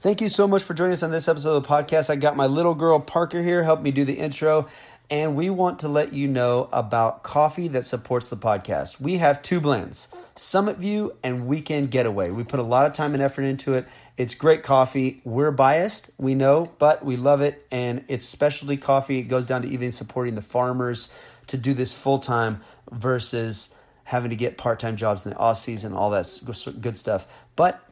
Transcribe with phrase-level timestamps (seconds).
[0.00, 2.08] Thank you so much for joining us on this episode of the podcast.
[2.08, 4.68] I got my little girl Parker here, help me do the intro,
[5.10, 9.00] and we want to let you know about coffee that supports the podcast.
[9.00, 10.06] We have two blends,
[10.36, 12.30] Summit View and Weekend Getaway.
[12.30, 13.88] We put a lot of time and effort into it.
[14.16, 15.20] It's great coffee.
[15.24, 19.18] We're biased, we know, but we love it, and it's specialty coffee.
[19.18, 21.08] It goes down to even supporting the farmers
[21.48, 22.60] to do this full time
[22.92, 23.74] versus
[24.04, 27.26] having to get part time jobs in the off season, all that good stuff.
[27.56, 27.82] But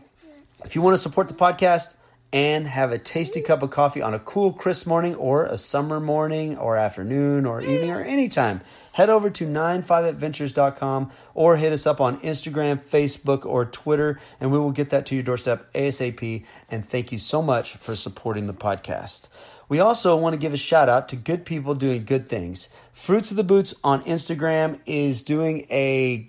[0.66, 1.94] if you want to support the podcast
[2.32, 6.00] and have a tasty cup of coffee on a cool, crisp morning or a summer
[6.00, 8.60] morning or afternoon or evening or anytime,
[8.94, 14.58] head over to 95adventures.com or hit us up on Instagram, Facebook, or Twitter, and we
[14.58, 16.44] will get that to your doorstep ASAP.
[16.68, 19.28] And thank you so much for supporting the podcast.
[19.68, 22.70] We also want to give a shout out to good people doing good things.
[22.92, 26.28] Fruits of the Boots on Instagram is doing a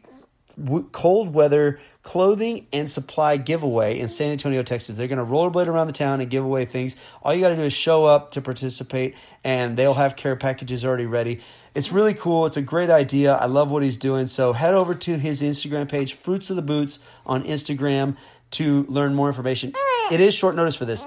[0.92, 4.98] cold weather clothing and supply giveaway in San Antonio, Texas.
[4.98, 6.96] They're going to rollerblade around the town and give away things.
[7.22, 10.86] All you got to do is show up to participate, and they'll have care packages
[10.86, 11.42] already ready.
[11.76, 12.46] It's really cool.
[12.46, 13.36] It's a great idea.
[13.36, 14.28] I love what he's doing.
[14.28, 18.18] So head over to his Instagram page, Fruits of the Boots on Instagram,
[18.52, 19.74] to learn more information.
[20.12, 21.06] It is short notice for this.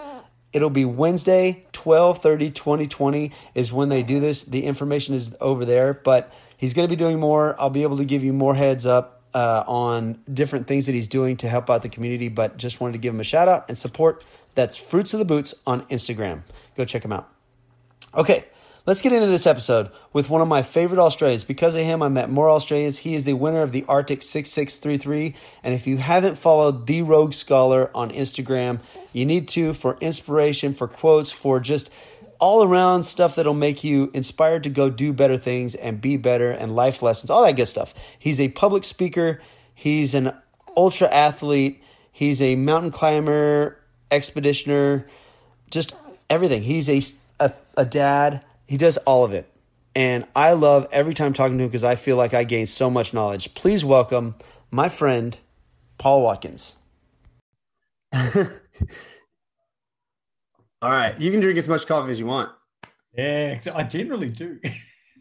[0.53, 4.43] It'll be Wednesday, 12 30, 2020 is when they do this.
[4.43, 7.59] The information is over there, but he's going to be doing more.
[7.59, 11.09] I'll be able to give you more heads up uh, on different things that he's
[11.09, 13.69] doing to help out the community, but just wanted to give him a shout out
[13.69, 14.25] and support.
[14.55, 16.43] That's Fruits of the Boots on Instagram.
[16.77, 17.29] Go check him out.
[18.15, 18.45] Okay,
[18.87, 21.45] let's get into this episode with one of my favorite Australians.
[21.45, 22.99] Because of him, I met more Australians.
[22.99, 25.35] He is the winner of the Arctic 6633.
[25.63, 28.81] And if you haven't followed The Rogue Scholar on Instagram,
[29.13, 31.93] you need to for inspiration, for quotes, for just
[32.41, 36.51] all around stuff that'll make you inspired to go do better things and be better
[36.51, 37.95] and life lessons, all that good stuff.
[38.19, 39.41] He's a public speaker,
[39.75, 40.33] he's an
[40.77, 43.79] ultra athlete, he's a mountain climber,
[44.11, 45.05] expeditioner,
[45.71, 45.95] just
[46.29, 46.63] everything.
[46.63, 47.01] He's a,
[47.45, 49.47] a, a dad, he does all of it.
[49.95, 52.91] And I love every time talking to him because I feel like I gain so
[52.91, 53.55] much knowledge.
[53.55, 54.37] Please welcome
[54.71, 55.37] my friend,
[55.99, 56.77] Paul Watkins.
[60.83, 62.51] All right, you can drink as much coffee as you want.
[63.17, 64.59] Yeah, I generally do.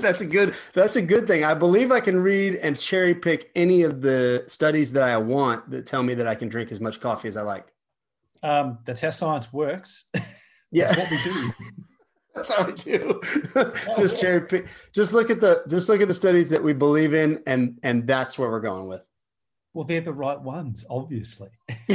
[0.00, 1.44] that's a good that's a good thing.
[1.44, 5.70] I believe I can read and cherry pick any of the studies that I want
[5.70, 7.66] that tell me that I can drink as much coffee as I like.
[8.42, 10.04] Um, that's how science works.
[10.72, 11.52] Yeah, what we do.
[12.34, 13.20] that's how we do.
[13.96, 14.68] just cherry pick.
[14.92, 18.06] Just look at the just look at the studies that we believe in, and and
[18.06, 19.02] that's where we're going with.
[19.72, 21.48] Well, they're the right ones, obviously.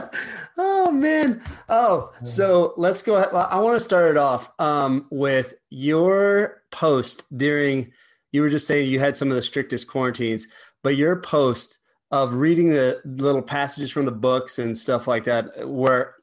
[0.56, 1.42] oh man.
[1.68, 3.16] Oh, so let's go.
[3.16, 3.28] Ahead.
[3.32, 7.92] I want to start it off um, with your post during.
[8.32, 10.46] You were just saying you had some of the strictest quarantines,
[10.82, 11.78] but your post
[12.10, 16.14] of reading the little passages from the books and stuff like that were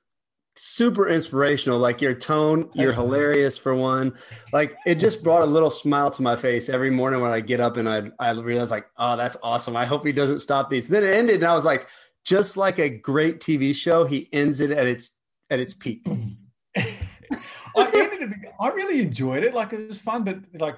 [0.62, 1.80] super inspirational.
[1.80, 4.14] Like your tone, you're hilarious for one.
[4.52, 7.62] Like it just brought a little smile to my face every morning when I get
[7.62, 9.78] up and I I realize like, oh, that's awesome.
[9.78, 10.88] I hope he doesn't stop these.
[10.88, 11.88] then it ended, and I was like,
[12.26, 15.18] just like a great TV show, he ends it at its
[15.50, 16.06] at its peak.
[16.78, 19.54] I ended it, I really enjoyed it.
[19.54, 20.76] Like it was fun, but like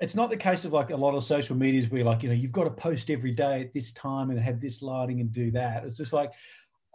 [0.00, 2.34] it's not the case of like a lot of social medias where like you know
[2.34, 5.50] you've got to post every day at this time and have this lighting and do
[5.50, 5.84] that.
[5.84, 6.30] It's just like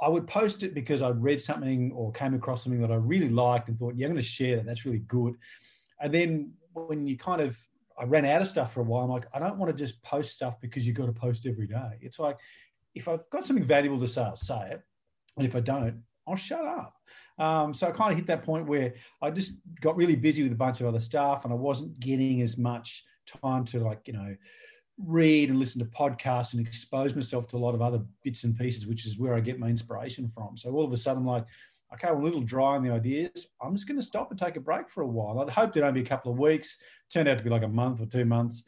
[0.02, 3.30] I would post it because I'd read something or came across something that I really
[3.30, 4.66] liked and thought, yeah, I'm going to share that.
[4.66, 5.36] That's really good.
[6.02, 7.58] And then when you kind of,
[7.98, 9.06] I ran out of stuff for a while.
[9.06, 11.68] I'm like, I don't want to just post stuff because you've got to post every
[11.68, 11.98] day.
[12.02, 12.38] It's like,
[12.94, 14.82] if I've got something valuable to say, I'll say it.
[15.38, 16.94] And if I don't, I'll shut up.
[17.38, 20.52] Um, so I kind of hit that point where I just got really busy with
[20.52, 23.04] a bunch of other stuff and I wasn't getting as much
[23.42, 24.36] time to like, you know,
[24.98, 28.58] read and listen to podcasts and expose myself to a lot of other bits and
[28.58, 30.56] pieces, which is where I get my inspiration from.
[30.56, 31.46] So all of a sudden, I'm like,
[31.94, 33.48] okay, I'm a little dry on the ideas.
[33.62, 35.40] I'm just going to stop and take a break for a while.
[35.40, 36.78] I'd hoped it'd only be a couple of weeks.
[37.12, 38.64] Turned out to be like a month or two months.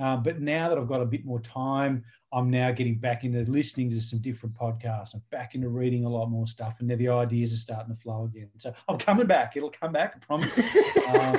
[0.00, 3.40] Uh, but now that I've got a bit more time, I'm now getting back into
[3.50, 5.14] listening to some different podcasts.
[5.14, 8.00] I'm back into reading a lot more stuff, and now the ideas are starting to
[8.00, 8.48] flow again.
[8.56, 9.54] So I'm coming back.
[9.54, 10.58] It'll come back, I promise.
[11.08, 11.38] uh,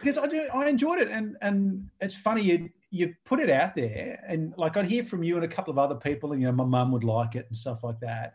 [0.00, 3.74] because I do, I enjoyed it, and and it's funny you you put it out
[3.74, 6.48] there, and like I'd hear from you and a couple of other people, and you
[6.48, 8.34] know my mum would like it and stuff like that,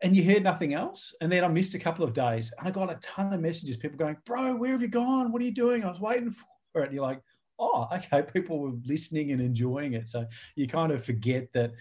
[0.00, 2.70] and you heard nothing else, and then I missed a couple of days, and I
[2.70, 5.32] got a ton of messages, people going, "Bro, where have you gone?
[5.32, 5.84] What are you doing?
[5.84, 7.20] I was waiting for it." And you're like,
[7.58, 11.72] "Oh, okay." People were listening and enjoying it, so you kind of forget that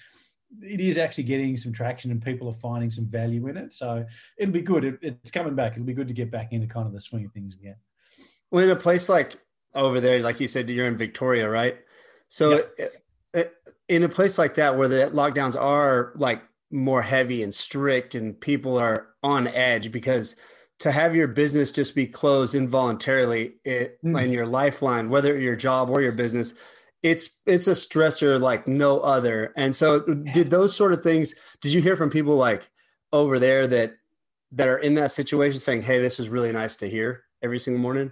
[0.62, 3.74] it is actually getting some traction and people are finding some value in it.
[3.74, 4.06] So
[4.38, 4.84] it'll be good.
[4.84, 5.74] It, it's coming back.
[5.74, 7.76] It'll be good to get back into kind of the swing of things again.
[8.52, 9.38] Well, in a place like
[9.76, 11.78] over there, like you said, you're in Victoria, right?
[12.30, 12.66] So,
[13.90, 16.42] in a place like that where the lockdowns are like
[16.72, 20.36] more heavy and strict and people are on edge because
[20.80, 24.20] to have your business just be closed involuntarily it mm.
[24.22, 26.56] and your lifeline whether your job or your business
[27.04, 31.72] it's it's a stressor like no other and so did those sort of things did
[31.72, 32.68] you hear from people like
[33.12, 33.94] over there that
[34.52, 37.82] that are in that situation saying hey this is really nice to hear every single
[37.82, 38.12] morning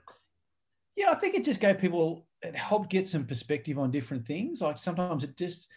[0.96, 4.62] yeah i think it just gave people it helped get some perspective on different things
[4.62, 5.68] like sometimes it just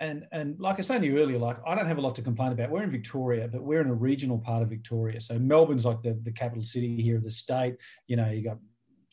[0.00, 2.22] and and like I said to you earlier, like I don't have a lot to
[2.22, 2.70] complain about.
[2.70, 5.20] We're in Victoria, but we're in a regional part of Victoria.
[5.20, 7.76] So Melbourne's like the, the capital city here of the state.
[8.06, 8.58] You know, you got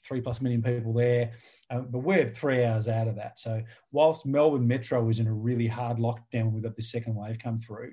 [0.01, 1.31] three plus million people there,
[1.69, 3.37] uh, but we're three hours out of that.
[3.37, 3.61] So
[3.91, 7.37] whilst Melbourne Metro was in a really hard lockdown when we got the second wave
[7.37, 7.91] come through,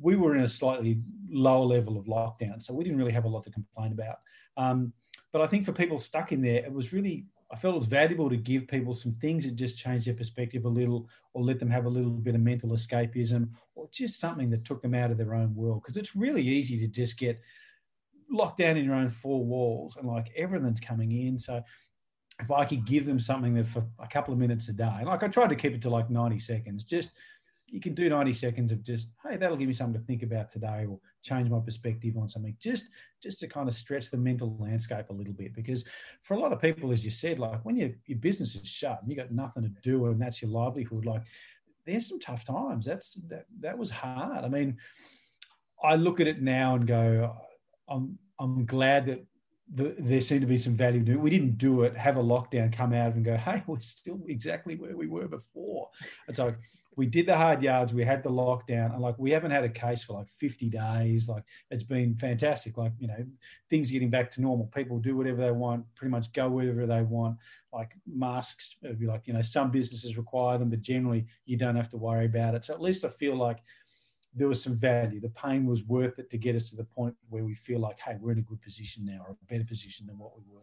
[0.00, 1.00] we were in a slightly
[1.30, 2.60] lower level of lockdown.
[2.60, 4.16] So we didn't really have a lot to complain about.
[4.56, 4.92] Um,
[5.32, 7.86] but I think for people stuck in there, it was really I felt it was
[7.86, 11.58] valuable to give people some things that just change their perspective a little, or let
[11.58, 15.10] them have a little bit of mental escapism, or just something that took them out
[15.10, 15.82] of their own world.
[15.82, 17.38] Because it's really easy to just get
[18.30, 21.38] locked down in your own four walls and like everything's coming in.
[21.38, 21.62] So
[22.40, 25.22] if I could give them something that for a couple of minutes a day, like
[25.22, 27.12] I tried to keep it to like 90 seconds, just
[27.66, 30.50] you can do 90 seconds of just hey that'll give me something to think about
[30.50, 32.88] today or change my perspective on something just
[33.22, 35.54] just to kind of stretch the mental landscape a little bit.
[35.54, 35.84] Because
[36.22, 38.98] for a lot of people as you said like when your, your business is shut
[39.00, 41.22] and you got nothing to do and that's your livelihood like
[41.84, 42.86] there's some tough times.
[42.86, 44.44] That's that, that was hard.
[44.44, 44.76] I mean
[45.82, 47.34] i look at it now and go
[47.88, 49.24] i'm i'm glad that
[49.74, 51.20] the, there seemed to be some value to it.
[51.20, 54.76] We didn't do it, have a lockdown, come out and go, hey, we're still exactly
[54.76, 55.88] where we were before.
[56.26, 56.54] And so
[56.96, 59.68] we did the hard yards, we had the lockdown, and like we haven't had a
[59.68, 61.26] case for like 50 days.
[61.26, 62.76] Like it's been fantastic.
[62.76, 63.24] Like, you know,
[63.70, 64.66] things getting back to normal.
[64.66, 67.38] People do whatever they want, pretty much go wherever they want.
[67.72, 71.88] Like masks, be like, you know, some businesses require them, but generally you don't have
[71.90, 72.66] to worry about it.
[72.66, 73.60] So at least I feel like
[74.34, 75.20] there was some value.
[75.20, 77.98] The pain was worth it to get us to the point where we feel like,
[78.00, 80.60] hey, we're in a good position now, or a better position than what we were.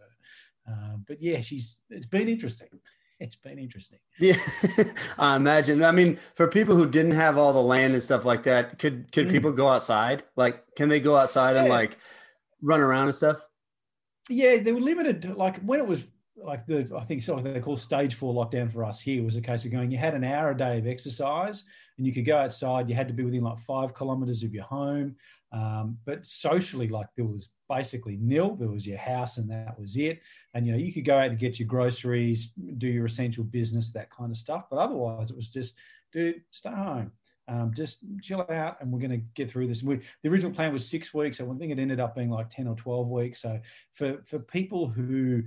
[0.68, 1.78] Um, but yeah, she's.
[1.90, 2.68] It's been interesting.
[3.22, 4.00] It's been interesting.
[4.18, 4.38] Yeah,
[5.20, 5.84] I imagine.
[5.84, 9.12] I mean, for people who didn't have all the land and stuff like that, could
[9.12, 9.32] could mm.
[9.32, 10.24] people go outside?
[10.38, 11.64] Like, can they go outside yeah.
[11.64, 11.98] and like
[12.62, 13.46] run around and stuff?
[14.30, 15.36] Yeah, they were limited.
[15.36, 16.06] Like when it was
[16.44, 19.42] like the I think something they call stage four lockdown for us here was a
[19.42, 19.92] case of going.
[19.92, 21.64] You had an hour a day of exercise,
[21.98, 22.90] and you could go outside.
[22.90, 25.16] You had to be within like five kilometers of your home,
[25.52, 28.56] um, but socially, like there was basically nil.
[28.56, 30.22] There was your house, and that was it.
[30.54, 33.92] And you know, you could go out and get your groceries, do your essential business,
[33.92, 34.66] that kind of stuff.
[34.70, 35.76] But otherwise, it was just,
[36.12, 37.12] dude, stay home.
[37.48, 39.82] Um, just chill out and we're going to get through this.
[39.82, 41.42] We, the original plan was six weeks.
[41.42, 43.42] I think it ended up being like 10 or 12 weeks.
[43.42, 43.60] So
[43.94, 45.42] for, for people who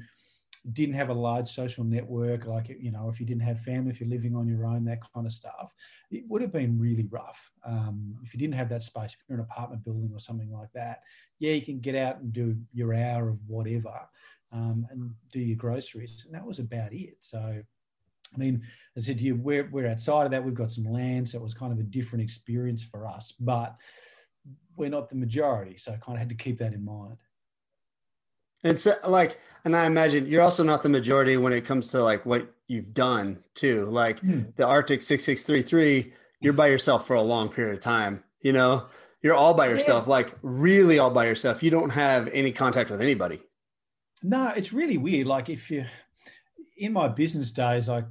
[0.71, 4.01] didn't have a large social network, like, you know, if you didn't have family, if
[4.01, 5.75] you're living on your own, that kind of stuff,
[6.11, 7.51] it would have been really rough.
[7.65, 10.53] Um, if you didn't have that space, if you're in an apartment building or something
[10.53, 11.03] like that,
[11.41, 13.93] yeah, you can get out and do your hour of whatever
[14.53, 16.23] um, and do your groceries.
[16.27, 17.17] And that was about it.
[17.19, 17.39] So,
[18.35, 18.63] I mean,
[18.97, 20.45] I said to you, we're, we're outside of that.
[20.45, 21.29] We've got some land.
[21.29, 23.75] So it was kind of a different experience for us, but
[24.77, 25.77] we're not the majority.
[25.77, 27.17] So I kind of had to keep that in mind.
[28.65, 32.03] And so, like, and I imagine you're also not the majority when it comes to
[32.03, 33.87] like what you've done too.
[33.87, 34.55] Like mm.
[34.57, 38.25] the Arctic 6633, you're by yourself for a long period of time.
[38.41, 38.87] You know,
[39.23, 40.11] you're all by yourself, yeah.
[40.11, 41.63] like really all by yourself.
[41.63, 43.41] You don't have any contact with anybody.
[44.23, 45.27] No, it's really weird.
[45.27, 45.85] Like if you,
[46.77, 48.05] in my business days, like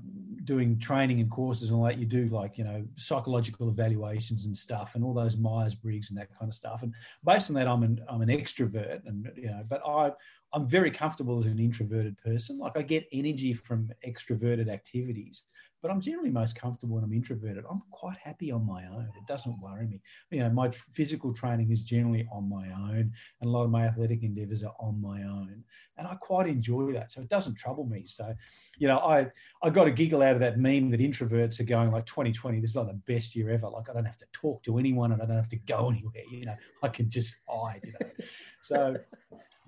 [0.44, 4.56] doing training and courses and all that, you do like, you know, psychological evaluations and
[4.56, 6.84] stuff and all those Myers-Briggs and that kind of stuff.
[6.84, 6.94] And
[7.24, 10.12] based on that, I'm an, I'm an extrovert and, you know, but I,
[10.54, 12.58] I'm very comfortable as an introverted person.
[12.58, 15.44] Like I get energy from extroverted activities,
[15.82, 17.64] but I'm generally most comfortable when I'm introverted.
[17.70, 19.10] I'm quite happy on my own.
[19.18, 20.02] It doesn't worry me.
[20.30, 23.12] You know, my physical training is generally on my own,
[23.42, 25.64] and a lot of my athletic endeavors are on my own,
[25.98, 27.12] and I quite enjoy that.
[27.12, 28.06] So it doesn't trouble me.
[28.06, 28.34] So,
[28.78, 29.28] you know, I
[29.64, 32.60] I got a giggle out of that meme that introverts are going like 2020.
[32.60, 33.68] This is like the best year ever.
[33.68, 36.24] Like I don't have to talk to anyone, and I don't have to go anywhere.
[36.32, 37.82] You know, I can just hide.
[37.84, 38.26] You know,
[38.64, 38.98] so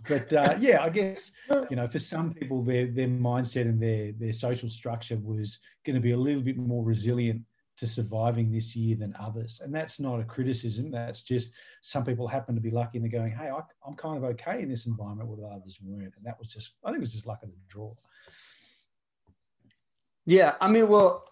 [0.07, 1.31] but uh, yeah, I guess
[1.69, 5.95] you know for some people their their mindset and their their social structure was going
[5.95, 7.41] to be a little bit more resilient
[7.75, 10.91] to surviving this year than others, and that's not a criticism.
[10.91, 14.17] That's just some people happen to be lucky and they're going, hey, I, am kind
[14.17, 17.01] of okay in this environment where others weren't, and that was just I think it
[17.01, 17.93] was just luck of the draw.
[20.25, 21.25] Yeah, I mean, well,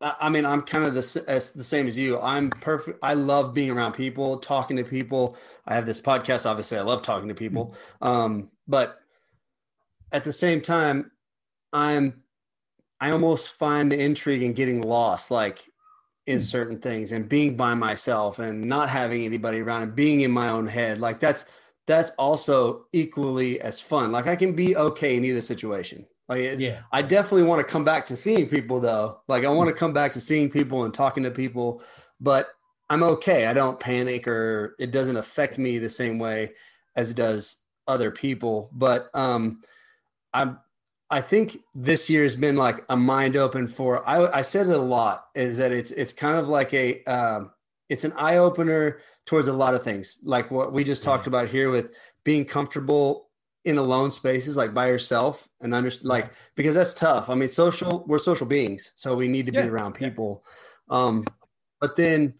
[0.00, 2.20] I mean, I'm kind of the, as, the same as you.
[2.20, 3.00] I'm perfect.
[3.02, 5.36] I love being around people, talking to people.
[5.66, 6.48] I have this podcast.
[6.48, 7.74] Obviously, I love talking to people.
[8.00, 9.00] Um, but
[10.12, 11.10] at the same time,
[11.72, 12.22] I'm,
[13.00, 15.32] I almost find the intrigue in getting lost.
[15.32, 15.68] Like
[16.28, 20.30] in certain things and being by myself and not having anybody around and being in
[20.30, 21.46] my own head like that's
[21.86, 26.80] that's also equally as fun like i can be okay in either situation like yeah
[26.92, 29.92] i definitely want to come back to seeing people though like i want to come
[29.92, 31.82] back to seeing people and talking to people
[32.20, 32.48] but
[32.90, 36.52] i'm okay i don't panic or it doesn't affect me the same way
[36.96, 37.56] as it does
[37.86, 39.60] other people but um
[40.34, 40.58] i'm
[41.10, 44.06] I think this year has been like a mind open for.
[44.06, 45.28] I, I said it a lot.
[45.34, 47.50] Is that it's it's kind of like a um,
[47.88, 51.48] it's an eye opener towards a lot of things, like what we just talked about
[51.48, 51.94] here with
[52.24, 53.27] being comfortable
[53.68, 57.28] in alone spaces, like by yourself, and understand like because that's tough.
[57.30, 59.62] I mean, social we're social beings, so we need to yeah.
[59.62, 60.44] be around people.
[60.90, 61.24] Um,
[61.80, 62.34] but then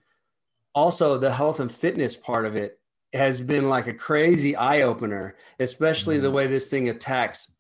[0.75, 2.81] also the health and fitness part of it
[3.13, 6.25] has been like a crazy eye opener, especially mm-hmm.
[6.25, 7.55] the way this thing attacks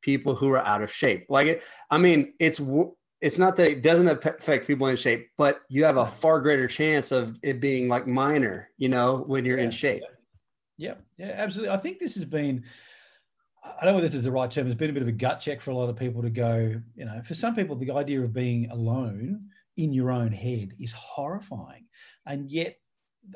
[0.00, 1.26] people who are out of shape.
[1.28, 2.60] Like it, I mean, it's
[3.20, 6.68] it's not that it doesn't affect people in shape, but you have a far greater
[6.68, 10.02] chance of it being like minor, you know, when you're yeah, in shape.
[10.76, 11.74] Yeah, yeah, absolutely.
[11.74, 12.64] I think this has been.
[13.80, 14.66] I don't know if this is the right term.
[14.66, 16.80] It's been a bit of a gut check for a lot of people to go.
[16.96, 20.92] You know, for some people, the idea of being alone in your own head is
[20.92, 21.84] horrifying,
[22.26, 22.78] and yet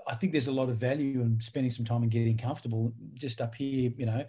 [0.07, 3.41] I think there's a lot of value in spending some time and getting comfortable just
[3.41, 4.25] up here, you know,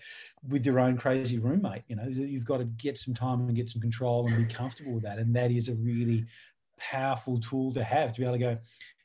[0.47, 1.83] with your own crazy roommate.
[1.87, 4.93] You know, you've got to get some time and get some control and be comfortable
[4.93, 5.19] with that.
[5.19, 6.25] And that is a really
[6.77, 8.57] powerful tool to have to be able to go,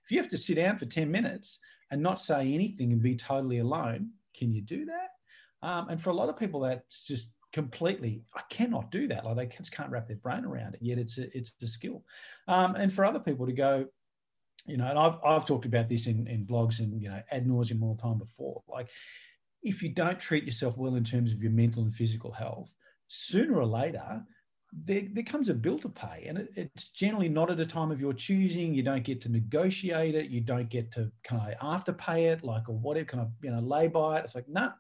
[0.05, 3.15] if you have to sit down for 10 minutes and not say anything and be
[3.15, 5.11] totally alone, can you do that?
[5.63, 9.35] Um, and for a lot of people, that's just completely i cannot do that like
[9.35, 12.05] they just can't wrap their brain around it yet it's a it's a skill
[12.47, 13.87] um, and for other people to go
[14.69, 17.47] you know, and I've, I've talked about this in, in blogs and, you know, ad
[17.47, 18.63] nauseum all the time before.
[18.69, 18.89] Like,
[19.63, 22.75] if you don't treat yourself well in terms of your mental and physical health,
[23.07, 24.23] sooner or later,
[24.85, 26.27] there, there comes a bill to pay.
[26.29, 28.75] And it, it's generally not at a time of your choosing.
[28.75, 30.29] You don't get to negotiate it.
[30.29, 33.61] You don't get to kind of afterpay it, like, or whatever, kind of, you know,
[33.61, 34.25] lay by it.
[34.25, 34.73] It's like, nah,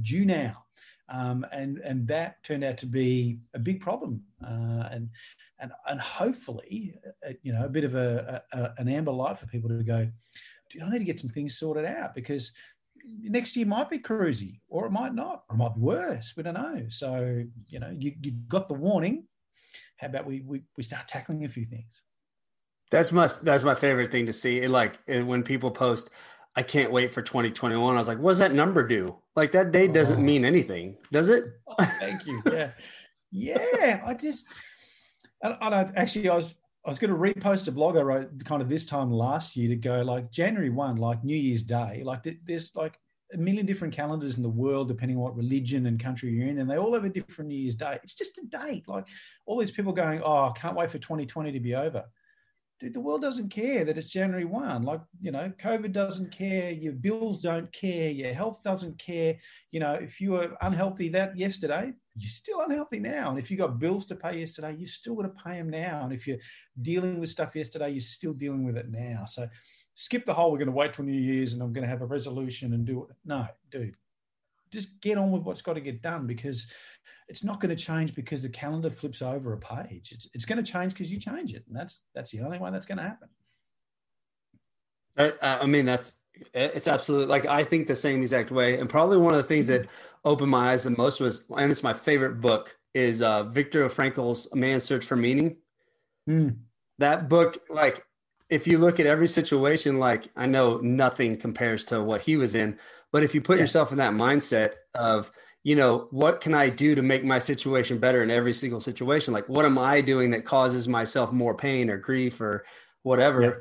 [0.00, 0.64] due now.
[1.08, 4.22] Um, and, and that turned out to be a big problem.
[4.42, 5.10] Uh, and,
[5.60, 9.46] and and hopefully, uh, you know, a bit of a, a, an amber light for
[9.46, 10.08] people to go.
[10.70, 12.52] Dude, I need to get some things sorted out because
[13.20, 16.34] next year might be cruisy, or it might not, or it might be worse.
[16.36, 16.86] We don't know.
[16.88, 19.26] So you know, you you got the warning.
[19.96, 22.02] How about we we, we start tackling a few things?
[22.90, 24.58] That's my that's my favorite thing to see.
[24.58, 26.10] It, like when people post,
[26.56, 27.94] I can't wait for 2021.
[27.94, 29.16] I was like, what does that number do?
[29.34, 30.22] Like that date doesn't oh.
[30.22, 31.44] mean anything, does it?
[31.66, 32.42] Oh, thank you.
[33.36, 33.58] Yeah.
[33.80, 34.00] yeah.
[34.06, 34.46] I just
[35.42, 36.54] and, and I, actually, I was
[36.86, 39.68] I was going to repost a blog I wrote kind of this time last year
[39.70, 42.98] to go like January one, like New Year's Day, like there's like
[43.32, 46.58] a million different calendars in the world, depending on what religion and country you're in,
[46.58, 47.98] and they all have a different New Year's Day.
[48.02, 48.86] It's just a date.
[48.86, 49.06] Like
[49.46, 52.04] all these people going, oh, I can't wait for 2020 to be over
[52.80, 54.82] dude, the world doesn't care that it's January 1.
[54.82, 59.36] Like, you know, COVID doesn't care, your bills don't care, your health doesn't care.
[59.70, 63.30] You know, if you were unhealthy that yesterday, you're still unhealthy now.
[63.30, 66.02] And if you got bills to pay yesterday, you're still to pay them now.
[66.04, 66.38] And if you're
[66.82, 69.24] dealing with stuff yesterday, you're still dealing with it now.
[69.26, 69.48] So
[69.94, 72.02] skip the whole, we're going to wait till New Year's and I'm going to have
[72.02, 73.16] a resolution and do it.
[73.24, 73.96] No, dude,
[74.72, 76.66] just get on with what's got to get done because
[77.28, 80.12] it's not going to change because the calendar flips over a page.
[80.12, 82.70] It's, it's going to change because you change it, and that's that's the only way
[82.70, 83.28] that's going to happen.
[85.16, 86.18] I, I mean, that's
[86.52, 88.78] it's absolutely like I think the same exact way.
[88.78, 89.86] And probably one of the things that
[90.24, 94.52] opened my eyes the most was, and it's my favorite book, is uh, Viktor Frankl's
[94.54, 95.56] Man's Search for Meaning.
[96.28, 96.56] Mm.
[96.98, 98.04] That book, like,
[98.50, 102.54] if you look at every situation, like I know nothing compares to what he was
[102.54, 102.78] in,
[103.12, 103.62] but if you put yeah.
[103.62, 105.32] yourself in that mindset of,
[105.64, 109.32] you know, what can I do to make my situation better in every single situation?
[109.32, 112.66] Like, what am I doing that causes myself more pain or grief or
[113.02, 113.42] whatever?
[113.42, 113.52] Yeah.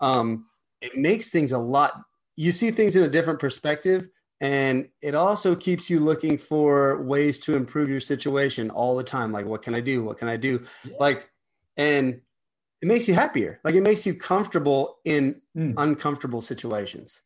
[0.00, 0.46] Um,
[0.80, 2.02] it makes things a lot,
[2.34, 4.08] you see things in a different perspective.
[4.40, 9.30] And it also keeps you looking for ways to improve your situation all the time.
[9.30, 10.02] Like, what can I do?
[10.02, 10.64] What can I do?
[10.82, 10.96] Yeah.
[10.98, 11.30] Like,
[11.76, 12.20] and
[12.80, 13.60] it makes you happier.
[13.62, 15.74] Like, it makes you comfortable in mm.
[15.76, 17.22] uncomfortable situations.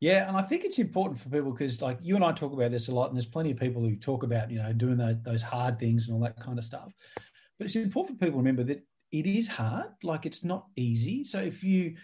[0.00, 2.70] Yeah, and I think it's important for people because, like you and I talk about
[2.70, 5.16] this a lot, and there's plenty of people who talk about you know doing those,
[5.22, 6.92] those hard things and all that kind of stuff.
[7.58, 9.88] But it's important for people to remember that it is hard.
[10.02, 11.24] Like it's not easy.
[11.24, 11.96] So if you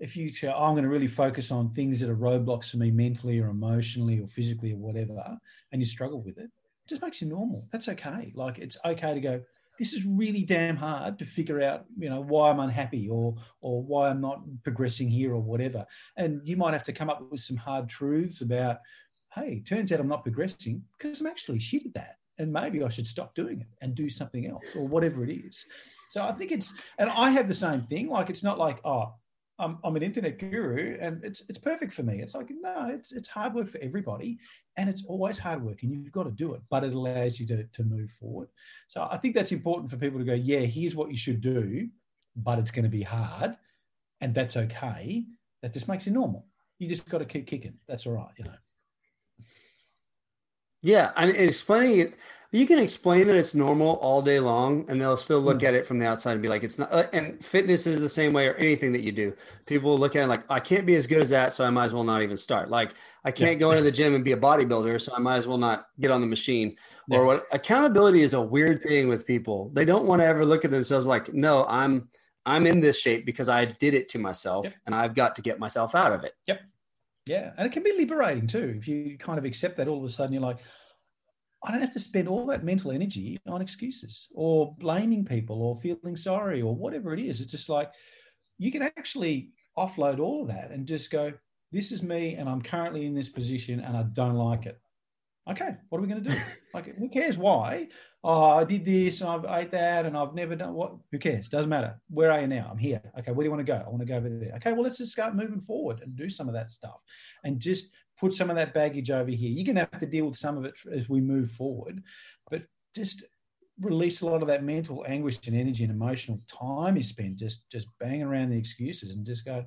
[0.00, 2.78] if you say, oh, I'm going to really focus on things that are roadblocks for
[2.78, 5.38] me mentally or emotionally or physically or whatever,
[5.72, 7.66] and you struggle with it, it just makes you normal.
[7.70, 8.32] That's okay.
[8.34, 9.42] Like it's okay to go,
[9.80, 13.82] this is really damn hard to figure out, you know, why I'm unhappy or or
[13.82, 15.86] why I'm not progressing here or whatever.
[16.18, 18.76] And you might have to come up with some hard truths about,
[19.34, 22.16] hey, turns out I'm not progressing because I'm actually shit at that.
[22.36, 25.64] And maybe I should stop doing it and do something else or whatever it is.
[26.10, 28.08] So I think it's, and I have the same thing.
[28.08, 29.14] Like it's not like, oh,
[29.60, 32.20] I'm, I'm an internet guru and it's it's perfect for me.
[32.20, 34.38] It's like no, it's it's hard work for everybody,
[34.76, 36.62] and it's always hard work, and you've got to do it.
[36.70, 38.48] But it allows you to to move forward.
[38.88, 40.34] So I think that's important for people to go.
[40.34, 41.88] Yeah, here's what you should do,
[42.34, 43.56] but it's going to be hard,
[44.20, 45.24] and that's okay.
[45.62, 46.46] That just makes it normal.
[46.78, 47.74] You just got to keep kicking.
[47.86, 48.54] That's all right, you know.
[50.82, 52.14] Yeah, and explaining it
[52.52, 55.68] you can explain that it's normal all day long, and they'll still look mm.
[55.68, 58.08] at it from the outside and be like, "It's not." Uh, and fitness is the
[58.08, 59.34] same way, or anything that you do.
[59.66, 61.84] People look at it like, "I can't be as good as that, so I might
[61.84, 63.58] as well not even start." Like, I can't yeah.
[63.58, 66.10] go into the gym and be a bodybuilder, so I might as well not get
[66.10, 66.76] on the machine.
[67.06, 67.18] Yeah.
[67.18, 67.46] Or what?
[67.52, 69.70] Accountability is a weird thing with people.
[69.72, 72.08] They don't want to ever look at themselves like, "No, I'm."
[72.46, 74.74] I'm in this shape because I did it to myself yep.
[74.86, 76.32] and I've got to get myself out of it.
[76.46, 76.60] Yep.
[77.26, 77.50] Yeah.
[77.56, 78.74] And it can be liberating too.
[78.78, 80.60] If you kind of accept that all of a sudden you're like,
[81.64, 85.76] I don't have to spend all that mental energy on excuses or blaming people or
[85.76, 87.40] feeling sorry or whatever it is.
[87.40, 87.90] It's just like
[88.58, 91.32] you can actually offload all of that and just go,
[91.72, 94.80] this is me and I'm currently in this position and I don't like it.
[95.48, 96.36] Okay, what are we going to do?
[96.74, 97.88] like, who cares why?
[98.22, 100.94] Oh, I did this and I've ate that and I've never done what?
[101.10, 101.48] Who cares?
[101.48, 101.98] Doesn't matter.
[102.08, 102.68] Where are you now?
[102.70, 103.00] I'm here.
[103.18, 103.82] Okay, where do you want to go?
[103.84, 104.52] I want to go over there.
[104.56, 107.00] Okay, well, let's just start moving forward and do some of that stuff
[107.44, 107.86] and just
[108.20, 109.48] put some of that baggage over here.
[109.48, 112.02] You're going to have to deal with some of it as we move forward,
[112.50, 113.24] but just
[113.80, 117.68] release a lot of that mental anguish and energy and emotional time you spend just
[117.70, 119.64] just banging around the excuses and just go,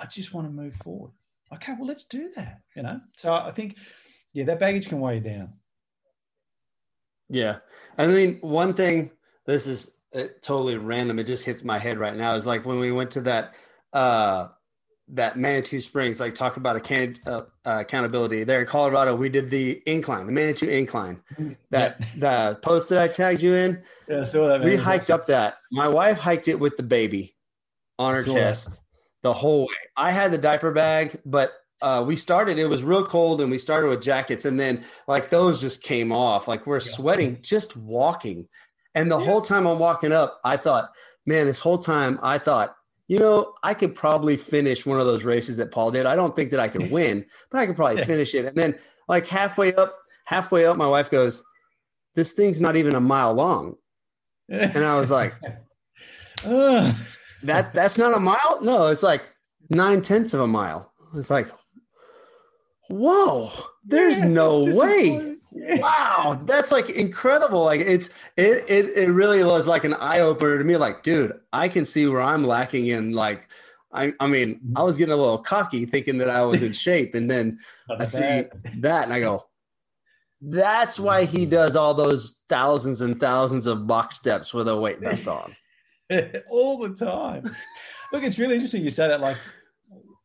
[0.00, 1.10] I just want to move forward.
[1.52, 2.60] Okay, well, let's do that.
[2.76, 3.76] You know, so I think,
[4.32, 5.54] yeah, that baggage can weigh you down.
[7.28, 7.58] Yeah,
[7.98, 9.10] I mean, one thing.
[9.46, 11.18] This is uh, totally random.
[11.18, 12.34] It just hits my head right now.
[12.36, 13.54] Is like when we went to that
[13.92, 14.48] uh
[15.12, 19.14] that Manitou Springs, like talk about a uh, uh, accountability there in Colorado.
[19.14, 21.20] We did the incline, the Manitou incline.
[21.70, 23.82] That the post that I tagged you in.
[24.08, 25.58] Yeah, so that we hiked up that.
[25.72, 27.36] My wife hiked it with the baby
[27.98, 28.80] on her chest that.
[29.22, 29.74] the whole way.
[29.96, 31.52] I had the diaper bag, but
[31.82, 32.58] uh, we started.
[32.58, 36.12] It was real cold, and we started with jackets, and then like those just came
[36.12, 36.48] off.
[36.48, 36.92] Like we're yeah.
[36.92, 38.48] sweating just walking,
[38.94, 39.24] and the yeah.
[39.24, 40.90] whole time I'm walking up, I thought,
[41.26, 42.76] man, this whole time I thought
[43.10, 46.06] you know, I could probably finish one of those races that Paul did.
[46.06, 48.46] I don't think that I could win, but I could probably finish it.
[48.46, 51.42] And then, like halfway up, halfway up, my wife goes,
[52.14, 53.74] "This thing's not even a mile long,"
[54.48, 55.34] and I was like,
[56.44, 56.94] "That
[57.74, 58.60] that's not a mile?
[58.62, 59.24] No, it's like
[59.70, 61.48] nine tenths of a mile." It's like,
[62.90, 63.50] whoa,
[63.84, 67.64] there's no way wow, that's like incredible.
[67.64, 70.76] Like it's it it it really was like an eye opener to me.
[70.76, 73.12] Like, dude, I can see where I'm lacking in.
[73.12, 73.48] Like,
[73.92, 74.76] I I mean, mm-hmm.
[74.76, 77.58] I was getting a little cocky thinking that I was in shape, and then
[77.88, 78.44] I see
[78.78, 79.46] that and I go,
[80.40, 81.50] that's why he mm-hmm.
[81.50, 85.52] does all those thousands and thousands of box steps with a weight vest on
[86.48, 87.44] all the time.
[88.12, 89.20] Look, it's really interesting you say that.
[89.20, 89.36] Like,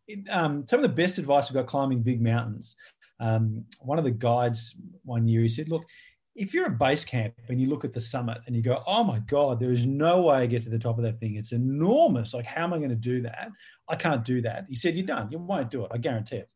[0.08, 2.76] it, um, some of the best advice we've got climbing big mountains
[3.20, 5.86] um, one of the guides one year he said, "Look,
[6.36, 9.04] if you're at base camp and you look at the summit and you go, oh
[9.04, 11.36] my God, there is no way I get to the top of that thing.
[11.36, 12.34] It's enormous.
[12.34, 13.50] Like, how am I going to do that?
[13.88, 14.66] I can't do that.
[14.68, 15.32] He said, You're done.
[15.32, 15.92] You won't do it.
[15.94, 16.50] I guarantee it.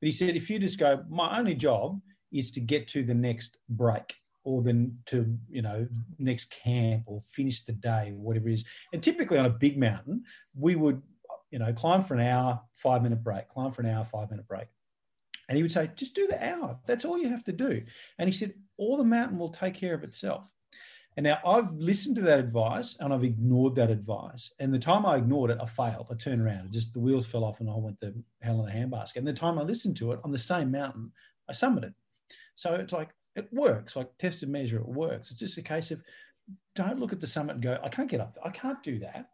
[0.00, 2.00] But he said, if you just go, my only job
[2.32, 5.86] is to get to the next break or then to, you know,
[6.18, 8.64] next camp or finish the day, whatever it is.
[8.92, 10.24] And typically on a big mountain,
[10.58, 11.00] we would,
[11.52, 14.48] you know, climb for an hour, five minute break, climb for an hour, five minute
[14.48, 14.66] break.
[15.52, 16.78] And he would say, just do the hour.
[16.86, 17.82] That's all you have to do.
[18.18, 20.44] And he said, all the mountain will take care of itself.
[21.18, 24.50] And now I've listened to that advice and I've ignored that advice.
[24.60, 26.08] And the time I ignored it, I failed.
[26.10, 28.72] I turned around just the wheels fell off and I went to hell in a
[28.74, 29.16] handbasket.
[29.16, 31.12] And the time I listened to it on the same mountain,
[31.50, 31.92] I summited.
[32.54, 35.30] So it's like, it works, like test and measure, it works.
[35.30, 36.00] It's just a case of
[36.74, 38.46] don't look at the summit and go, I can't get up there.
[38.46, 39.26] I can't do that.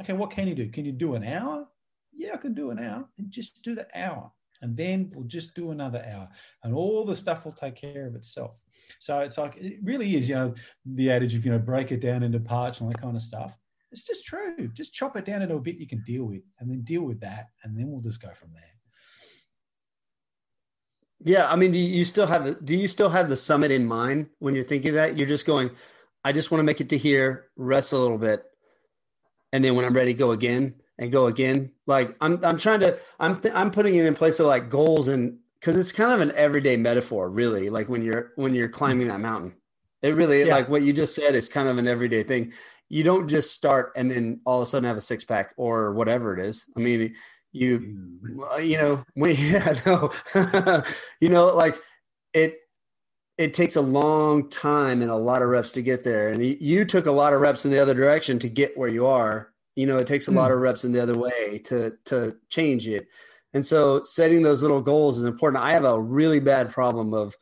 [0.00, 0.70] Okay, what can you do?
[0.70, 1.66] Can you do an hour?
[2.14, 3.06] Yeah, I can do an hour.
[3.18, 4.32] And just do the hour
[4.62, 6.28] and then we'll just do another hour
[6.62, 8.56] and all the stuff will take care of itself.
[8.98, 12.00] So it's like it really is you know the adage of you know break it
[12.00, 13.56] down into parts and all that kind of stuff.
[13.92, 14.68] It's just true.
[14.72, 17.20] Just chop it down into a bit you can deal with and then deal with
[17.20, 18.62] that and then we'll just go from there.
[21.24, 24.26] Yeah i mean do you still have do you still have the summit in mind
[24.38, 25.16] when you're thinking that?
[25.16, 25.70] You're just going
[26.24, 28.44] i just want to make it to here rest a little bit
[29.52, 31.70] and then when i'm ready go again and go again.
[31.86, 35.08] Like I'm, I'm trying to, I'm, th- I'm putting it in place of like goals
[35.08, 37.70] and because it's kind of an everyday metaphor, really.
[37.70, 39.54] Like when you're when you're climbing that mountain,
[40.02, 40.54] it really yeah.
[40.54, 42.52] like what you just said is kind of an everyday thing.
[42.88, 45.92] You don't just start and then all of a sudden have a six pack or
[45.92, 46.66] whatever it is.
[46.76, 47.16] I mean,
[47.52, 48.64] you, mm.
[48.64, 50.12] you know, we, yeah, no,
[51.20, 51.80] you know, like
[52.32, 52.58] it.
[53.38, 56.28] it takes a long time and a lot of reps to get there.
[56.28, 59.06] And you took a lot of reps in the other direction to get where you
[59.06, 59.52] are.
[59.76, 60.36] You know, it takes a mm.
[60.36, 63.06] lot of reps in the other way to to change it.
[63.54, 65.62] And so setting those little goals is important.
[65.62, 67.34] I have a really bad problem of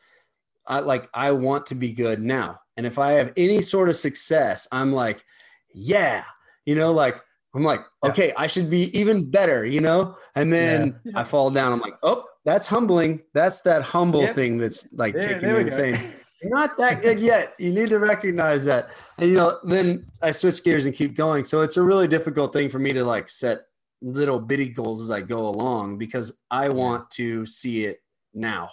[0.67, 2.61] I like I want to be good now.
[2.77, 5.25] And if I have any sort of success, I'm like,
[5.73, 6.25] yeah,
[6.67, 7.21] you know, like
[7.55, 10.17] I'm like, okay, I should be even better, you know?
[10.35, 11.21] And then yeah.
[11.21, 11.73] I fall down.
[11.73, 13.23] I'm like, oh, that's humbling.
[13.33, 16.13] That's that humble thing that's like there, kicking me saying, You're
[16.45, 17.55] not that good yet.
[17.59, 18.91] You need to recognize that.
[19.19, 21.45] And you know, then I switch gears and keep going.
[21.45, 23.63] So it's a really difficult thing for me to like set
[24.03, 28.03] little bitty goals as I go along because I want to see it
[28.33, 28.71] now.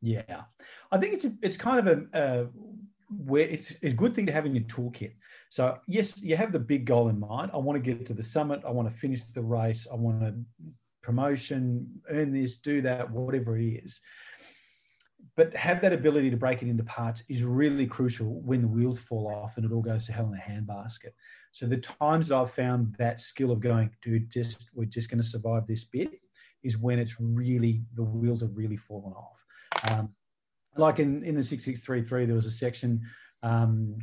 [0.00, 0.42] Yeah,
[0.92, 2.46] I think it's a, it's kind of a, a
[3.10, 5.12] where it's a good thing to have in your toolkit.
[5.50, 7.50] So yes, you have the big goal in mind.
[7.54, 8.62] I want to get to the summit.
[8.66, 9.86] I want to finish the race.
[9.90, 10.34] I want to
[11.02, 14.00] promotion, earn this, do that, whatever it is.
[15.38, 18.98] But have that ability to break it into parts is really crucial when the wheels
[18.98, 21.12] fall off and it all goes to hell in a handbasket.
[21.52, 25.22] So the times that I've found that skill of going, dude, just we're just going
[25.22, 26.10] to survive this bit,
[26.64, 29.92] is when it's really the wheels are really fallen off.
[29.92, 30.08] Um,
[30.76, 33.02] like in in the six six three three, there was a section.
[33.44, 33.98] Um,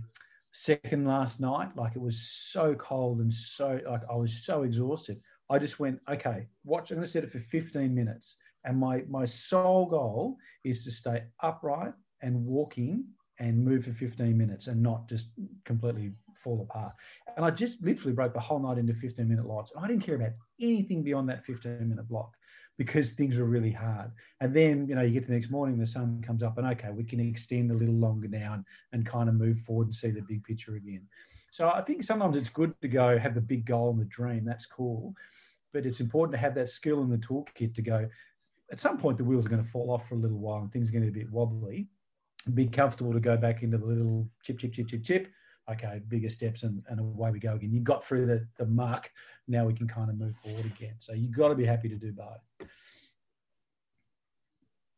[0.54, 1.76] second last night.
[1.76, 5.20] Like it was so cold and so like I was so exhausted.
[5.50, 6.92] I just went, okay, watch.
[6.92, 10.92] I'm going to set it for 15 minutes, and my my sole goal is to
[10.92, 13.06] stay upright and walking
[13.40, 15.28] and move for 15 minutes and not just
[15.66, 16.94] completely fall apart.
[17.36, 19.72] And I just literally broke the whole night into 15 minute lots.
[19.72, 22.34] And I didn't care about anything beyond that 15 minute block
[22.78, 24.12] because things were really hard.
[24.42, 26.92] And then, you know, you get the next morning, the sun comes up, and okay,
[26.92, 30.12] we can extend a little longer now and, and kind of move forward and see
[30.12, 31.08] the big picture again.
[31.52, 34.44] So I think sometimes it's good to go have the big goal and the dream.
[34.44, 35.14] That's cool.
[35.74, 38.10] But it's important to have that skill in the toolkit to go,
[38.72, 40.72] at some point, the wheels are going to fall off for a little while and
[40.72, 41.88] things are going to be a bit wobbly.
[42.54, 45.28] Be comfortable to go back into the little chip, chip, chip, chip, chip
[45.70, 47.72] okay, bigger steps and, and away we go again.
[47.74, 49.10] You got through the, the muck.
[49.48, 50.96] Now we can kind of move forward again.
[51.00, 52.70] So you've got to be happy to do both.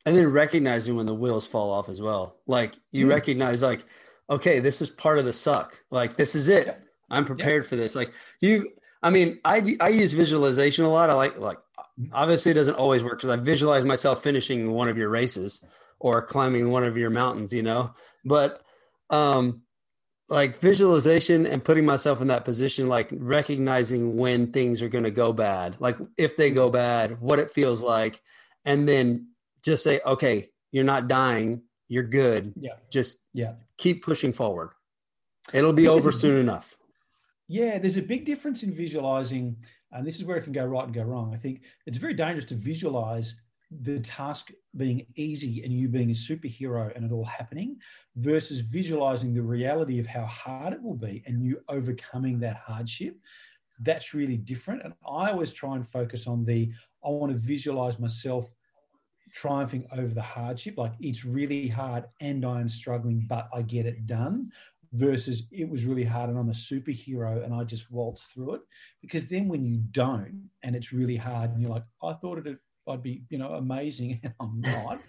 [0.05, 2.37] And then recognizing when the wheels fall off as well.
[2.47, 3.09] Like you mm.
[3.09, 3.83] recognize, like,
[4.29, 5.81] okay, this is part of the suck.
[5.91, 6.67] Like this is it.
[6.67, 6.83] Yep.
[7.09, 7.69] I'm prepared yep.
[7.69, 7.93] for this.
[7.93, 8.69] Like you,
[9.03, 11.09] I mean, I I use visualization a lot.
[11.09, 11.57] I like like
[12.11, 15.63] obviously it doesn't always work because I visualize myself finishing one of your races
[15.99, 17.93] or climbing one of your mountains, you know.
[18.23, 18.61] But
[19.09, 19.63] um
[20.29, 25.11] like visualization and putting myself in that position, like recognizing when things are going to
[25.11, 28.21] go bad, like if they go bad, what it feels like,
[28.65, 29.29] and then
[29.63, 32.53] just say, okay, you're not dying, you're good.
[32.59, 32.73] Yeah.
[32.91, 34.71] Just yeah, keep pushing forward.
[35.53, 36.77] It'll be over soon enough.
[37.47, 39.57] Yeah, there's a big difference in visualizing,
[39.91, 41.33] and this is where it can go right and go wrong.
[41.33, 43.35] I think it's very dangerous to visualize
[43.81, 47.77] the task being easy and you being a superhero and it all happening
[48.15, 53.17] versus visualizing the reality of how hard it will be and you overcoming that hardship.
[53.81, 54.83] That's really different.
[54.83, 56.71] And i always try and focus on the
[57.03, 58.49] i want to visualize myself
[59.33, 60.77] triumphing over the hardship.
[60.77, 64.49] Like it's really hard and i am struggling but i get it done
[64.93, 68.61] versus it was really hard and i'm a superhero and i just waltz through it
[69.01, 72.57] because then when you don't and it's really hard and you're like i thought it
[72.87, 74.99] I'd be, you know, amazing, and I'm not.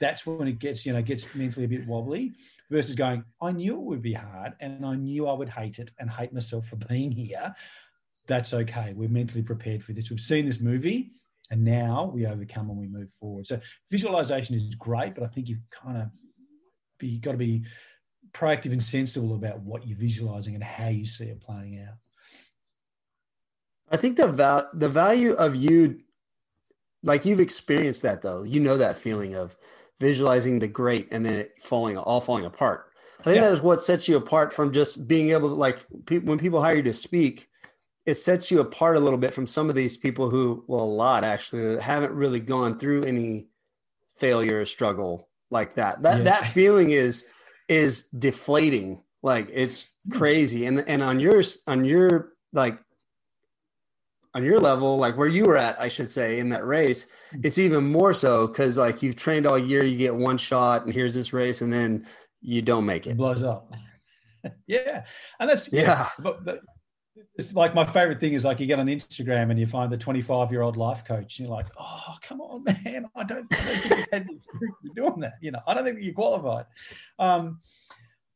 [0.00, 2.32] That's when it gets, you know, gets mentally a bit wobbly.
[2.70, 5.90] Versus going, I knew it would be hard, and I knew I would hate it
[5.98, 7.54] and hate myself for being here.
[8.26, 8.92] That's okay.
[8.94, 10.10] We're mentally prepared for this.
[10.10, 11.12] We've seen this movie,
[11.50, 13.46] and now we overcome and we move forward.
[13.46, 16.08] So visualization is great, but I think you've kind of
[16.98, 17.64] be got to be
[18.32, 21.94] proactive and sensible about what you're visualizing and how you see it playing out.
[23.90, 26.00] I think the val- the value of you
[27.02, 28.42] like you've experienced that though.
[28.42, 29.56] You know that feeling of
[29.98, 32.86] visualizing the great and then it falling all falling apart.
[33.20, 33.42] I think yeah.
[33.42, 36.62] that is what sets you apart from just being able to like pe- when people
[36.62, 37.48] hire you to speak,
[38.06, 40.84] it sets you apart a little bit from some of these people who, well, a
[40.84, 43.46] lot actually, haven't really gone through any
[44.16, 46.02] failure or struggle like that.
[46.02, 46.24] That yeah.
[46.24, 47.26] that feeling is
[47.70, 49.00] is deflating.
[49.22, 50.18] Like it's hmm.
[50.18, 50.66] crazy.
[50.66, 52.78] And and on yours on your like
[54.34, 57.06] on your level, like where you were at, I should say, in that race,
[57.42, 60.94] it's even more so because like you've trained all year, you get one shot, and
[60.94, 62.06] here's this race, and then
[62.40, 63.10] you don't make it.
[63.10, 63.72] it blows up.
[64.66, 65.04] yeah,
[65.38, 66.08] and that's yeah.
[66.18, 66.60] But
[67.34, 69.98] it's like my favorite thing is like you get on Instagram and you find the
[69.98, 73.56] 25 year old life coach, and you're like, oh come on, man, I don't, I
[73.56, 74.28] don't think you had
[74.82, 75.34] the doing that.
[75.40, 76.66] You know, I don't think you're qualified.
[77.18, 77.60] Um,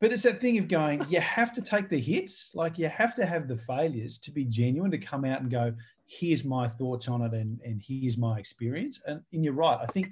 [0.01, 3.15] but it's that thing of going, you have to take the hits, like you have
[3.15, 5.73] to have the failures to be genuine, to come out and go,
[6.07, 9.01] here's my thoughts on it and, and here's my experience.
[9.07, 9.79] And, and you're right.
[9.81, 10.11] I think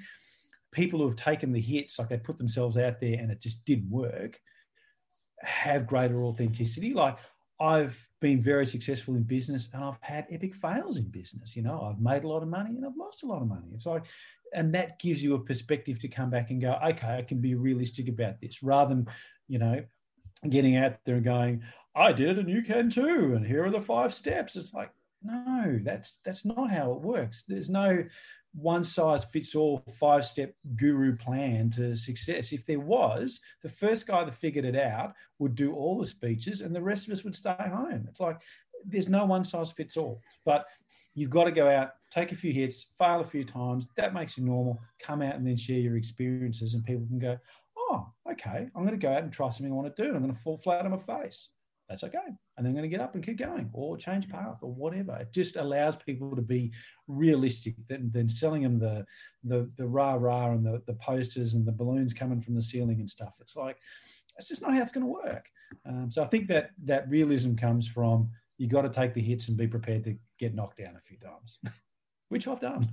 [0.70, 3.64] people who have taken the hits, like they put themselves out there and it just
[3.64, 4.40] didn't work,
[5.42, 6.94] have greater authenticity.
[6.94, 7.18] Like
[7.60, 11.54] I've been very successful in business and I've had epic fails in business.
[11.54, 13.66] You know, I've made a lot of money and I've lost a lot of money.
[13.74, 14.06] It's like,
[14.54, 17.54] and that gives you a perspective to come back and go, okay, I can be
[17.54, 19.08] realistic about this rather than,
[19.48, 19.82] you know,
[20.48, 21.62] getting out there and going,
[21.94, 23.34] I did it and you can too.
[23.34, 24.56] And here are the five steps.
[24.56, 24.90] It's like,
[25.22, 27.44] no, that's that's not how it works.
[27.46, 28.04] There's no
[28.54, 32.52] one size fits all five step guru plan to success.
[32.52, 36.60] If there was, the first guy that figured it out would do all the speeches
[36.60, 38.06] and the rest of us would stay home.
[38.08, 38.40] It's like
[38.84, 40.20] there's no one size fits all.
[40.44, 40.66] But
[41.14, 43.88] you've got to go out, take a few hits, fail a few times.
[43.96, 44.80] That makes you normal.
[45.00, 47.38] Come out and then share your experiences, and people can go,
[47.76, 50.14] oh, okay, I'm going to go out and try something I want to do.
[50.14, 51.48] I'm going to fall flat on my face
[51.92, 52.18] that's okay.
[52.56, 55.14] And they're going to get up and keep going or change path or whatever.
[55.16, 56.72] It just allows people to be
[57.06, 59.04] realistic than, than selling them the,
[59.44, 63.00] the, the rah rah and the, the posters and the balloons coming from the ceiling
[63.00, 63.34] and stuff.
[63.40, 63.76] It's like,
[64.38, 65.46] it's just not how it's going to work.
[65.86, 69.48] Um, so I think that that realism comes from you got to take the hits
[69.48, 71.58] and be prepared to get knocked down a few times.
[72.32, 72.88] which I've done.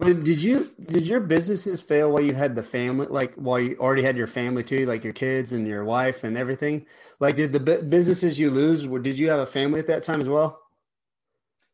[0.00, 4.02] did you did your businesses fail while you had the family, like while you already
[4.02, 6.86] had your family too, like your kids and your wife and everything?
[7.20, 8.86] Like, did the businesses you lose?
[8.86, 10.58] Did you have a family at that time as well?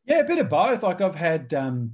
[0.05, 0.83] Yeah, a bit of both.
[0.83, 1.93] Like I've had um,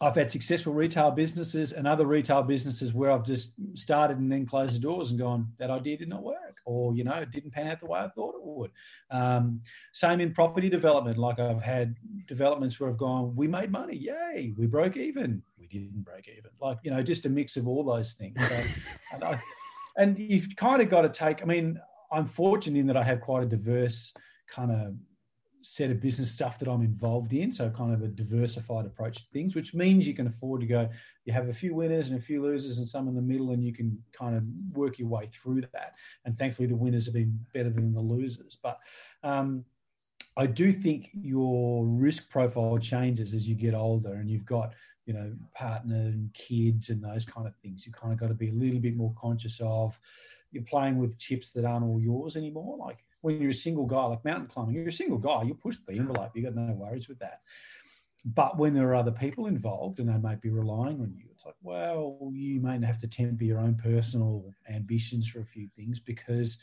[0.00, 4.46] I've had successful retail businesses and other retail businesses where I've just started and then
[4.46, 7.50] closed the doors and gone, that idea did not work, or you know, it didn't
[7.50, 8.70] pan out the way I thought it would.
[9.10, 11.18] Um, same in property development.
[11.18, 11.96] Like I've had
[12.28, 16.50] developments where I've gone, we made money, yay, we broke even, we didn't break even.
[16.60, 18.40] Like you know, just a mix of all those things.
[18.48, 18.56] So,
[19.14, 19.40] and, I,
[19.96, 21.42] and you've kind of got to take.
[21.42, 21.80] I mean,
[22.12, 24.12] I'm fortunate in that I have quite a diverse
[24.46, 24.94] kind of
[25.62, 27.52] set of business stuff that I'm involved in.
[27.52, 30.88] So kind of a diversified approach to things, which means you can afford to go,
[31.24, 33.62] you have a few winners and a few losers and some in the middle, and
[33.64, 35.94] you can kind of work your way through that.
[36.24, 38.56] And thankfully the winners have been better than the losers.
[38.62, 38.78] But
[39.22, 39.64] um,
[40.36, 45.14] I do think your risk profile changes as you get older and you've got, you
[45.14, 47.84] know, partner and kids and those kind of things.
[47.84, 49.98] You kind of got to be a little bit more conscious of
[50.50, 52.78] you're playing with chips that aren't all yours anymore.
[52.78, 55.78] Like when you're a single guy, like mountain climbing, you're a single guy, you push
[55.78, 57.40] the envelope, you got no worries with that.
[58.24, 61.44] But when there are other people involved and they might be relying on you, it's
[61.46, 66.00] like, well, you may have to temper your own personal ambitions for a few things
[66.00, 66.58] because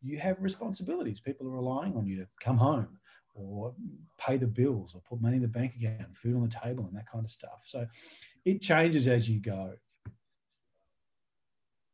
[0.00, 1.20] you have responsibilities.
[1.20, 2.98] People are relying on you to come home
[3.34, 3.74] or
[4.18, 6.96] pay the bills or put money in the bank account, food on the table, and
[6.96, 7.62] that kind of stuff.
[7.64, 7.86] So
[8.44, 9.74] it changes as you go.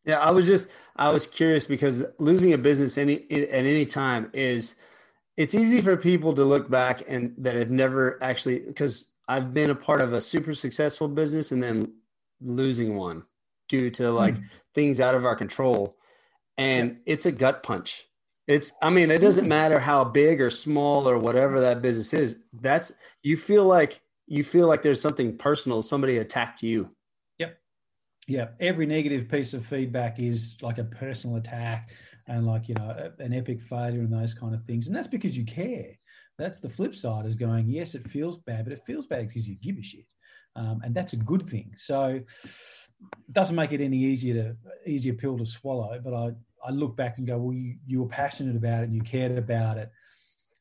[0.04, 4.30] Yeah, I was just I was curious because losing a business any at any time
[4.32, 4.76] is
[5.36, 9.70] it's easy for people to look back and that have never actually because I've been
[9.70, 11.94] a part of a super successful business and then
[12.40, 13.22] losing one
[13.68, 14.44] due to like mm.
[14.74, 15.96] things out of our control
[16.56, 17.12] and yeah.
[17.12, 18.06] it's a gut punch.
[18.46, 19.50] It's I mean it doesn't hmm.
[19.50, 22.38] matter how big or small or whatever that business is.
[22.52, 22.90] That's
[23.22, 26.90] you feel like you feel like there's something personal somebody attacked you
[28.30, 31.90] yeah, every negative piece of feedback is like a personal attack
[32.28, 34.86] and like, you know, an epic failure and those kind of things.
[34.86, 35.98] And that's because you care.
[36.38, 39.48] That's the flip side is going, yes, it feels bad, but it feels bad because
[39.48, 40.06] you give a shit.
[40.54, 41.72] Um, and that's a good thing.
[41.76, 46.00] So it doesn't make it any easier to easier pill to swallow.
[46.02, 46.30] But I,
[46.64, 49.36] I look back and go, well, you, you were passionate about it and you cared
[49.38, 49.90] about it.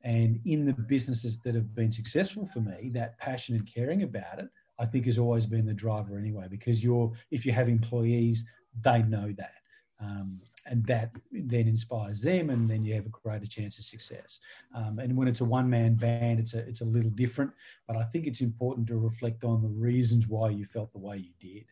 [0.03, 4.39] And in the businesses that have been successful for me, that passion and caring about
[4.39, 8.45] it I think has always been the driver anyway, because you're if you have employees,
[8.81, 9.53] they know that.
[10.01, 14.39] Um, and that then inspires them, and then you have a greater chance of success.
[14.73, 17.51] Um, and when it's a one-man band, it's a it's a little different.
[17.87, 21.17] But I think it's important to reflect on the reasons why you felt the way
[21.17, 21.65] you did,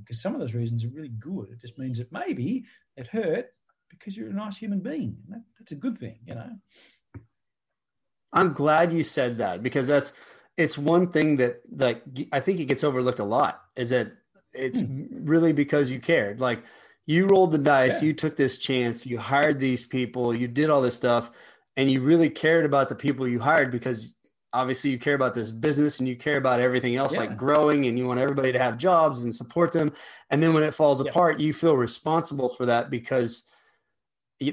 [0.00, 1.50] because um, some of those reasons are really good.
[1.50, 2.64] It just means that maybe
[2.96, 3.46] it hurt
[3.88, 5.16] because you're a nice human being.
[5.28, 6.50] That, that's a good thing, you know.
[8.32, 10.12] I'm glad you said that because that's
[10.56, 14.12] it's one thing that like I think it gets overlooked a lot is that
[14.52, 15.06] it's hmm.
[15.24, 16.40] really because you cared.
[16.40, 16.62] Like
[17.06, 18.08] you rolled the dice, yeah.
[18.08, 21.30] you took this chance, you hired these people, you did all this stuff,
[21.76, 24.14] and you really cared about the people you hired because
[24.52, 27.20] obviously you care about this business and you care about everything else yeah.
[27.20, 29.92] like growing and you want everybody to have jobs and support them.
[30.30, 31.10] And then when it falls yeah.
[31.10, 33.48] apart, you feel responsible for that because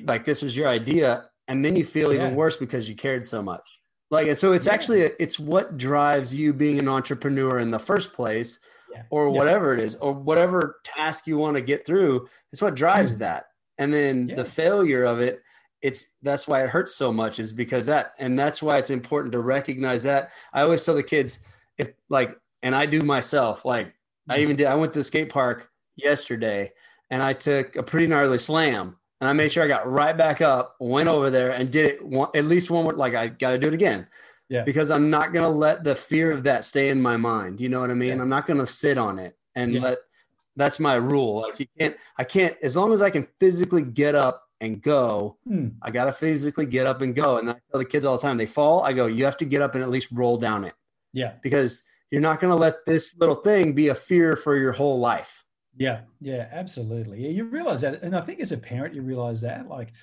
[0.03, 3.41] like this was your idea and then you feel even worse because you cared so
[3.41, 3.78] much.
[4.11, 4.73] Like, and so it's yeah.
[4.73, 8.59] actually, it's what drives you being an entrepreneur in the first place
[8.91, 9.03] yeah.
[9.09, 12.27] or whatever it is, or whatever task you want to get through.
[12.51, 13.19] It's what drives mm-hmm.
[13.19, 13.45] that.
[13.77, 15.41] And then the failure of it,
[15.81, 19.31] it's that's why it hurts so much is because that, and that's why it's important
[19.31, 20.31] to recognize that.
[20.51, 21.39] I always tell the kids
[21.77, 23.93] if like, and I do myself, like
[24.27, 24.41] I mm-hmm.
[24.41, 26.73] even did, I went to the skate park yesterday
[27.09, 30.41] and I took a pretty gnarly slam and I made sure I got right back
[30.41, 32.93] up, went over there and did it one, at least one more.
[32.93, 34.07] Like I got to do it again.
[34.47, 34.63] Yeah.
[34.63, 37.61] Because I'm not going to let the fear of that stay in my mind.
[37.61, 38.15] You know what I mean?
[38.17, 38.21] Yeah.
[38.21, 39.81] I'm not going to sit on it and Yeah.
[39.81, 39.97] let,
[40.55, 41.41] that's my rule.
[41.41, 45.37] Like you can't, I can't, as long as I can physically get up and go,
[45.45, 45.67] Hmm.
[45.81, 47.37] I got to physically get up and go.
[47.37, 48.83] And I tell the kids all the time, they fall.
[48.83, 50.73] I go, you have to get up and at least roll down it
[51.13, 51.33] Yeah.
[51.43, 54.99] because you're not going to let this little thing be a fear for your whole
[54.99, 55.45] life.
[55.79, 57.25] Yeah, yeah, absolutely.
[57.31, 59.69] You realize that, and I think as a parent, you realize that.
[59.69, 59.93] Like,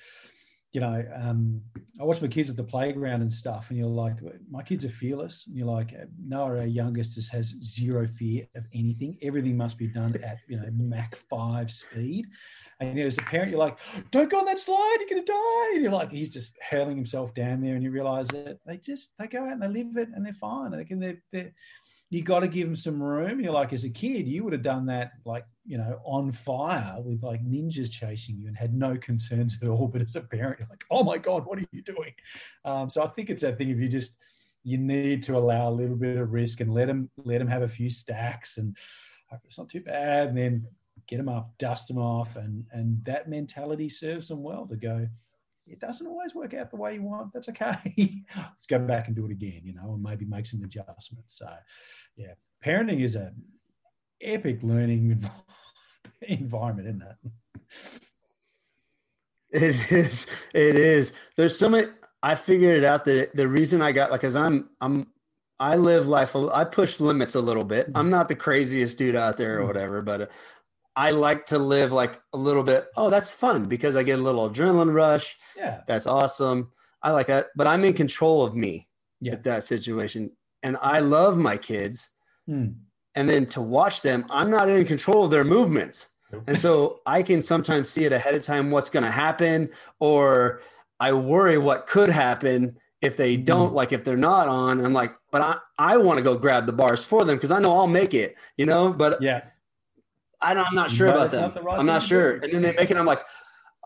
[0.73, 1.61] you know, um,
[2.01, 4.15] I watch my kids at the playground and stuff, and you're like,
[4.49, 5.45] my kids are fearless.
[5.45, 9.19] And you're like, Noah, our youngest, just has zero fear of anything.
[9.21, 12.25] Everything must be done at you know Mach five speed.
[12.79, 13.77] And you know, as a parent, you're like,
[14.09, 15.71] don't go on that slide, you're gonna die.
[15.75, 19.13] And you're like, he's just hurling himself down there, and you realize that they just
[19.19, 20.71] they go out and they live it, and they're fine.
[20.71, 21.53] Like, and they're, they're
[22.09, 23.39] you got to give them some room.
[23.41, 26.95] You're like, as a kid, you would have done that like, you know, on fire
[26.99, 29.87] with like ninjas chasing you and had no concerns at all.
[29.91, 32.13] But as a parent, you're like, oh my God, what are you doing?
[32.63, 34.15] Um, so I think it's that thing if you just,
[34.63, 37.61] you need to allow a little bit of risk and let them, let them have
[37.61, 38.77] a few stacks and
[39.29, 40.29] hope it's not too bad.
[40.29, 40.65] And then
[41.07, 42.37] get them up, dust them off.
[42.37, 45.07] And, and that mentality serves them well to go,
[45.69, 47.33] it doesn't always work out the way you want.
[47.33, 47.75] That's okay.
[48.35, 51.37] Let's go back and do it again, you know, and maybe make some adjustments.
[51.37, 51.49] So,
[52.15, 52.33] yeah,
[52.65, 53.33] parenting is a
[54.21, 55.29] epic learning
[56.21, 57.31] environment, isn't it?
[59.51, 60.27] It is.
[60.53, 61.13] It is.
[61.35, 61.87] There's so many.
[62.23, 65.07] I figured it out that the reason I got like, cause I'm, I'm,
[65.59, 66.35] I live life.
[66.35, 67.89] I push limits a little bit.
[67.95, 69.67] I'm not the craziest dude out there or Mm.
[69.67, 70.31] whatever, but
[70.97, 72.87] I like to live like a little bit.
[72.97, 75.37] Oh, that's fun because I get a little adrenaline rush.
[75.55, 75.81] Yeah.
[75.87, 76.71] That's awesome.
[77.03, 78.87] I like that, but I'm in control of me
[79.21, 79.33] Yeah.
[79.33, 80.31] at that situation,
[80.63, 82.09] and I love my kids.
[82.47, 82.69] Hmm.
[83.13, 86.09] And then to watch them, I'm not in control of their movements.
[86.47, 90.61] And so I can sometimes see it ahead of time what's going to happen, or
[90.99, 94.83] I worry what could happen if they don't, like if they're not on.
[94.83, 95.57] I'm like, but I,
[95.93, 98.35] I want to go grab the bars for them because I know I'll make it,
[98.57, 99.41] you know, but Yeah.
[100.41, 101.51] I don't, I'm not sure about them.
[101.55, 102.33] not I'm not sure.
[102.37, 103.23] And then they make it, I'm like,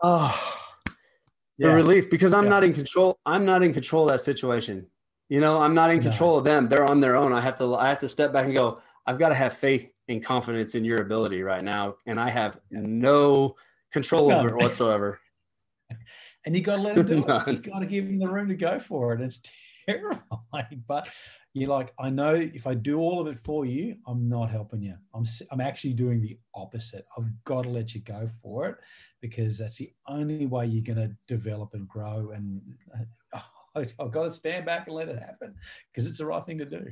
[0.02, 0.58] oh,
[1.58, 2.50] the relief because I'm Yeah.
[2.50, 3.18] not in control.
[3.24, 4.86] I'm not in control of that situation.
[5.28, 6.02] You know, I'm not in No.
[6.04, 6.68] control of them.
[6.68, 7.32] They're on their own.
[7.32, 9.92] I have to, I have to step back and go, I've got to have faith
[10.08, 11.96] and confidence in your ability right now.
[12.06, 13.56] And I have no
[13.92, 14.38] control None.
[14.44, 15.20] over it whatsoever.
[16.44, 17.46] And you got to let them do it.
[17.46, 19.20] You got to give them the room to go for it.
[19.20, 19.40] It's
[19.86, 21.08] terrifying, but
[21.54, 24.82] you're like, I know if I do all of it for you, I'm not helping
[24.82, 24.94] you.
[25.14, 27.04] I'm I'm actually doing the opposite.
[27.16, 28.76] I've got to let you go for it
[29.20, 32.32] because that's the only way you're going to develop and grow.
[32.34, 32.62] And
[33.34, 33.40] uh,
[34.00, 35.54] I've got to stand back and let it happen
[35.92, 36.84] because it's the right thing to do.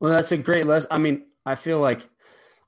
[0.00, 0.88] Well, that's a great lesson.
[0.90, 2.08] I mean, I feel like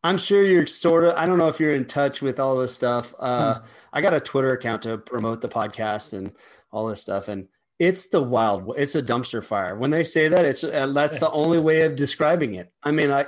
[0.04, 2.74] I'm sure you're sort of, I don't know if you're in touch with all this
[2.74, 3.14] stuff.
[3.18, 3.60] Uh,
[3.92, 6.32] I got a Twitter account to promote the podcast and
[6.70, 7.28] all this stuff.
[7.28, 9.76] And it's the wild, it's a dumpster fire.
[9.76, 12.72] When they say that, it's, uh, that's the only way of describing it.
[12.82, 13.26] I mean, I,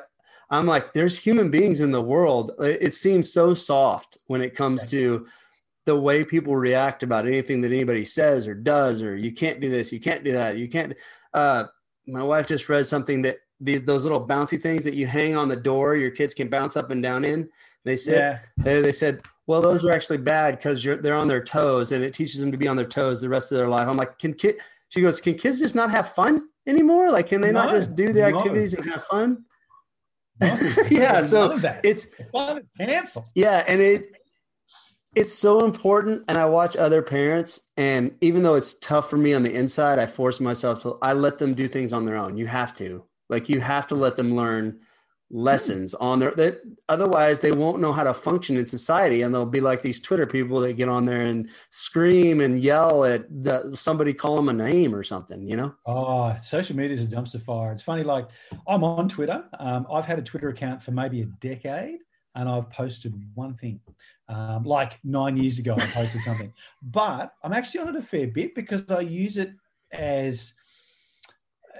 [0.50, 2.52] I'm like, there's human beings in the world.
[2.58, 5.26] It, seems so soft when it comes to
[5.84, 9.68] the way people react about anything that anybody says or does, or you can't do
[9.68, 10.94] this, you can't do that, you can't.
[11.34, 11.64] Uh,
[12.06, 15.48] my wife just read something that the, those little bouncy things that you hang on
[15.48, 17.48] the door, your kids can bounce up and down in.
[17.84, 18.64] They said Yeah.
[18.64, 22.04] they, they said, well, those are actually bad because you're they're on their toes and
[22.04, 23.88] it teaches them to be on their toes the rest of their life.
[23.88, 24.60] I'm like, can kid?
[24.90, 27.10] She goes, can kids just not have fun anymore?
[27.10, 28.36] Like, can they not just do the no.
[28.36, 29.44] activities and have fun?
[30.40, 30.56] No,
[30.90, 31.58] Yeah, so.
[31.82, 33.24] It's Fun canceled.
[33.34, 34.04] yeah, and it
[35.16, 36.24] it's so important.
[36.28, 39.98] And I watch other parents, and even though it's tough for me on the inside,
[39.98, 40.98] I force myself to.
[41.00, 42.36] I let them do things on their own.
[42.36, 44.78] You have to, like, you have to let them learn
[45.30, 49.44] lessons on there that otherwise they won't know how to function in society and they'll
[49.44, 53.76] be like these twitter people that get on there and scream and yell at the,
[53.76, 57.40] somebody call them a name or something you know Oh, social media is a dumpster
[57.40, 57.72] fire.
[57.72, 58.28] It's funny, like
[58.66, 59.44] I'm on Twitter.
[59.58, 62.00] Um, I've had a Twitter account for maybe a decade
[62.34, 63.80] and I've posted one thing.
[64.28, 68.26] Um, like nine years ago, I posted something, but I'm actually on it a fair
[68.26, 69.52] bit because I use it
[69.92, 70.52] as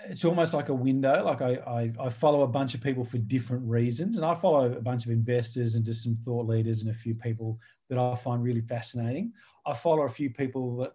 [0.07, 1.25] it's almost like a window.
[1.25, 4.73] Like I, I, I follow a bunch of people for different reasons, and I follow
[4.73, 8.15] a bunch of investors and just some thought leaders and a few people that I
[8.15, 9.33] find really fascinating.
[9.67, 10.95] I follow a few people that,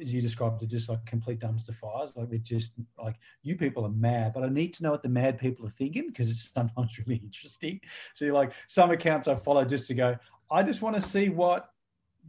[0.00, 2.16] as you described, are just like complete dumpster fires.
[2.16, 5.08] Like they're just like you people are mad, but I need to know what the
[5.08, 7.80] mad people are thinking because it's sometimes really interesting.
[8.14, 10.16] So you're like some accounts I follow just to go.
[10.50, 11.70] I just want to see what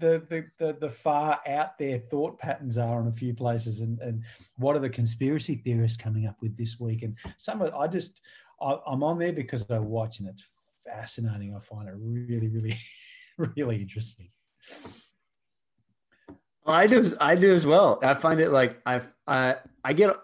[0.02, 4.24] the, the the far out there thought patterns are in a few places and and
[4.58, 8.20] what are the conspiracy theorists coming up with this week and some of I just
[8.62, 10.44] I, I'm on there because I watch and it's
[10.86, 11.56] fascinating.
[11.56, 12.78] I find it really, really,
[13.38, 14.30] really interesting.
[16.66, 17.16] I do.
[17.20, 18.00] I do as well.
[18.04, 20.16] I find it like I I I get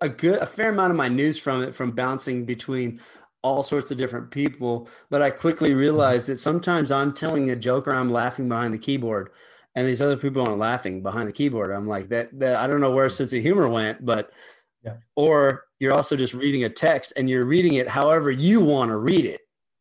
[0.00, 3.00] a good a fair amount of my news from it from bouncing between
[3.42, 4.88] all sorts of different people.
[5.10, 8.78] But I quickly realized that sometimes I'm telling a joke or I'm laughing behind the
[8.78, 9.30] keyboard,
[9.74, 11.70] and these other people aren't laughing behind the keyboard.
[11.70, 12.38] I'm like that.
[12.38, 14.32] That I don't know where sense of humor went, but
[14.84, 14.94] yeah.
[15.16, 18.96] Or you're also just reading a text and you're reading it however you want to
[18.96, 19.40] read it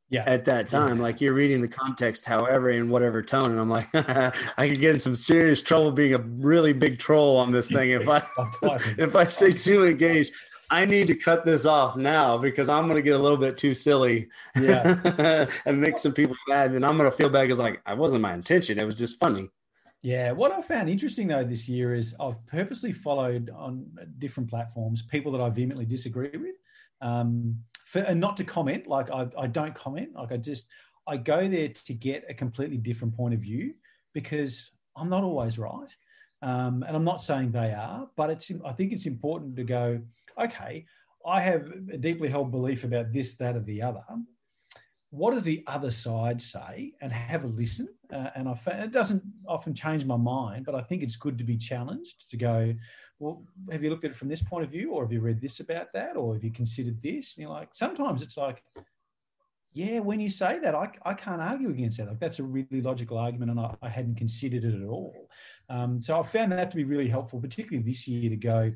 [0.09, 0.23] yeah.
[0.27, 0.97] at that time.
[0.97, 1.03] Yeah.
[1.03, 3.51] Like you're reading the context, however, in whatever tone.
[3.51, 7.37] And I'm like, I could get in some serious trouble being a really big troll
[7.37, 8.21] on this thing if I
[8.97, 10.33] if I stay too engaged.
[10.71, 13.57] I need to cut this off now because I'm going to get a little bit
[13.57, 17.59] too silly, yeah, and make some people mad, and I'm going to feel bad because
[17.59, 18.79] like I wasn't my intention.
[18.79, 19.49] It was just funny.
[20.01, 23.85] Yeah, what I found interesting though this year is I've purposely followed on
[24.17, 26.55] different platforms people that I vehemently disagree with
[27.01, 28.87] um, for, and not to comment.
[28.87, 30.15] Like I, I don't comment.
[30.15, 30.67] Like I just
[31.05, 33.73] I go there to get a completely different point of view
[34.13, 35.89] because I'm not always right,
[36.41, 40.01] um, and I'm not saying they are, but it's I think it's important to go.
[40.39, 40.85] Okay,
[41.25, 44.03] I have a deeply held belief about this, that, or the other.
[45.11, 46.93] What does the other side say?
[47.01, 47.89] And have a listen.
[48.11, 51.43] Uh, and I it doesn't often change my mind, but I think it's good to
[51.43, 52.73] be challenged to go
[53.21, 55.39] well, have you looked at it from this point of view, or have you read
[55.39, 57.35] this about that, or have you considered this?
[57.35, 58.63] And you're like, sometimes it's like,
[59.73, 62.07] yeah, when you say that, I, I can't argue against that.
[62.07, 65.29] Like that's a really logical argument, and I, I hadn't considered it at all.
[65.69, 68.73] Um, so I found that to be really helpful, particularly this year, to go,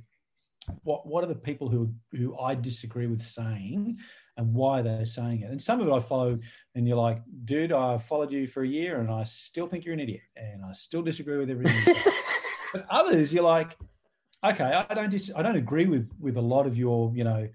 [0.84, 3.98] what what are the people who who I disagree with saying,
[4.38, 5.52] and why they're saying it.
[5.52, 6.38] And some of it I follow,
[6.76, 9.94] and you're like, dude, I followed you for a year, and I still think you're
[9.94, 11.96] an idiot, and I still disagree with everything.
[12.74, 13.78] but others, you're like,
[14.46, 17.50] okay, I don't dis- I don't agree with with a lot of your you know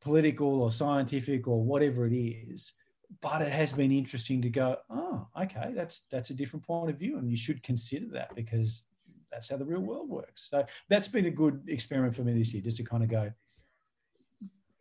[0.00, 2.72] political or scientific or whatever it is,
[3.20, 6.98] but it has been interesting to go, oh, okay, that's that's a different point of
[6.98, 8.84] view, and you should consider that because
[9.30, 10.48] that's how the real world works.
[10.50, 13.30] So that's been a good experiment for me this year, just to kind of go,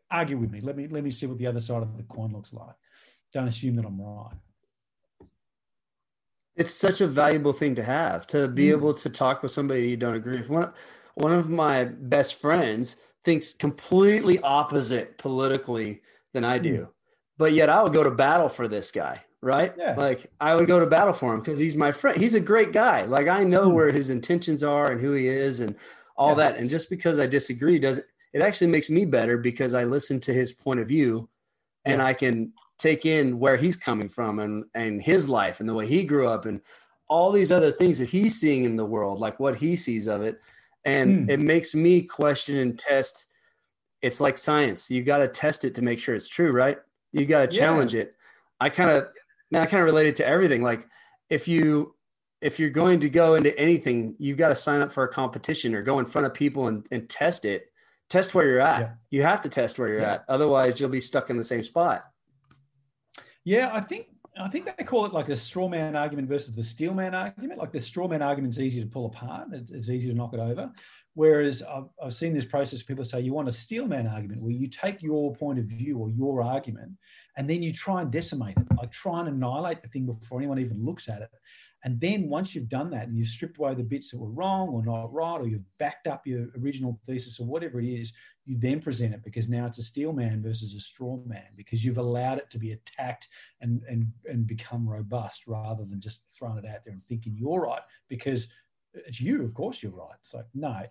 [0.09, 0.61] argue with me.
[0.61, 2.75] Let me let me see what the other side of the coin looks like.
[3.33, 4.33] Don't assume that I'm right.
[6.55, 8.71] It's such a valuable thing to have to be mm.
[8.71, 10.49] able to talk with somebody you don't agree with.
[10.49, 10.71] One,
[11.15, 12.95] one of my best friends
[13.25, 16.01] thinks completely opposite politically
[16.33, 16.89] than I do, mm.
[17.37, 19.21] But yet I would go to battle for this guy.
[19.41, 19.73] Right?
[19.77, 19.93] Yeah.
[19.95, 22.17] Like I would go to battle for him because he's my friend.
[22.17, 23.03] He's a great guy.
[23.03, 23.73] Like I know mm.
[23.73, 25.75] where his intentions are and who he is and
[26.17, 26.49] all yeah.
[26.49, 26.57] that.
[26.57, 30.33] And just because I disagree doesn't it actually makes me better because I listen to
[30.33, 31.29] his point of view
[31.85, 35.73] and I can take in where he's coming from and and his life and the
[35.73, 36.59] way he grew up and
[37.07, 40.21] all these other things that he's seeing in the world, like what he sees of
[40.21, 40.41] it.
[40.83, 41.31] And mm.
[41.31, 43.25] it makes me question and test.
[44.01, 44.89] It's like science.
[44.89, 46.77] You got to test it to make sure it's true, right?
[47.19, 48.01] You got to challenge yeah.
[48.01, 48.15] it.
[48.59, 49.07] I kind of,
[49.53, 50.61] I kind of related to everything.
[50.61, 50.87] Like
[51.29, 51.95] if you,
[52.41, 55.73] if you're going to go into anything, you've got to sign up for a competition
[55.73, 57.71] or go in front of people and, and test it
[58.09, 58.79] test where you're at.
[58.81, 58.89] Yeah.
[59.11, 60.13] You have to test where you're yeah.
[60.13, 60.25] at.
[60.27, 62.05] Otherwise, you'll be stuck in the same spot.
[63.43, 64.07] Yeah, I think
[64.39, 67.59] I think they call it like the straw man argument versus the steel man argument.
[67.59, 70.33] Like the straw man argument is easy to pull apart; it's, it's easy to knock
[70.33, 70.71] it over.
[71.15, 72.83] Whereas I've, I've seen this process.
[72.83, 75.97] People say you want a steel man argument where you take your point of view
[75.97, 76.91] or your argument,
[77.37, 80.59] and then you try and decimate it, like try and annihilate the thing before anyone
[80.59, 81.29] even looks at it.
[81.85, 84.69] And then once you've done that and you've stripped away the bits that were wrong
[84.69, 88.11] or not right, or you've backed up your original thesis or whatever it is,
[88.43, 91.85] you then present it because now it's a steel man versus a straw man because
[91.85, 93.27] you've allowed it to be attacked
[93.61, 97.61] and, and, and become robust rather than just throwing it out there and thinking you're
[97.61, 98.47] right because
[99.07, 100.15] it's you, of course you're right.
[100.21, 100.83] It's like, no,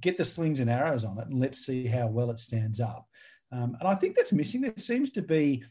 [0.00, 3.08] get the slings and arrows on it and let's see how well it stands up.
[3.52, 4.62] Um, and I think that's missing.
[4.62, 5.64] There seems to be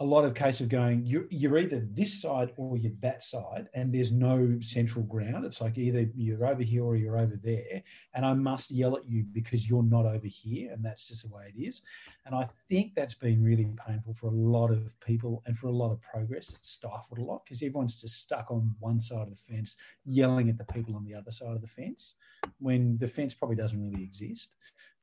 [0.00, 3.68] a lot of case of going you're, you're either this side or you're that side
[3.74, 5.44] and there's no central ground.
[5.44, 7.82] It's like either you're over here or you're over there
[8.14, 11.34] and i must yell at you because you're not over here and that's just the
[11.34, 11.82] way it is.
[12.26, 15.72] And i think that's been really painful for a lot of people and for a
[15.72, 16.50] lot of progress.
[16.50, 20.48] It's stifled a lot because everyone's just stuck on one side of the fence yelling
[20.48, 22.14] at the people on the other side of the fence
[22.58, 24.54] when the fence probably doesn't really exist.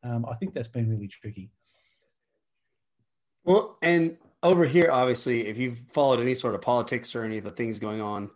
[0.03, 1.49] Um, i think that's been really tricky.
[3.43, 7.43] Well and over here, obviously, if you've followed any sort of politics or any of
[7.43, 8.29] the things going on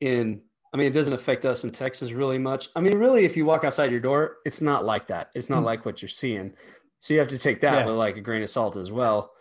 [0.00, 0.40] in,
[0.72, 2.68] I mean, it doesn't affect us in Texas really much.
[2.76, 5.30] I mean, really, if you walk outside your door, it's not like that.
[5.34, 6.54] It's not mm like what you're seeing.
[7.00, 7.86] So you have to take that yeah.
[7.86, 9.32] with like a grain of salt as well.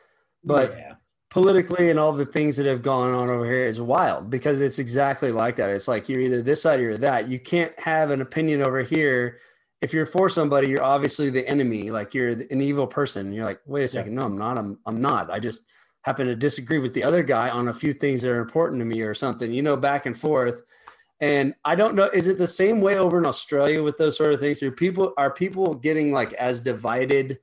[0.43, 0.93] But yeah.
[1.29, 4.79] politically and all the things that have gone on over here is wild because it's
[4.79, 5.69] exactly like that.
[5.69, 7.27] It's like you're either this side or that.
[7.27, 9.39] You can't have an opinion over here.
[9.81, 11.91] If you're for somebody, you're obviously the enemy.
[11.91, 13.31] Like you're an evil person.
[13.31, 14.21] You're like, wait a second, yeah.
[14.21, 14.57] no, I'm not.
[14.57, 15.29] I'm I'm not.
[15.29, 15.65] I just
[16.07, 18.85] happen to disagree with the other guy on a few things that are important to
[18.85, 20.63] me or something, you know, back and forth.
[21.19, 24.33] And I don't know, is it the same way over in Australia with those sort
[24.33, 24.63] of things?
[24.63, 27.39] Are people are people getting like as divided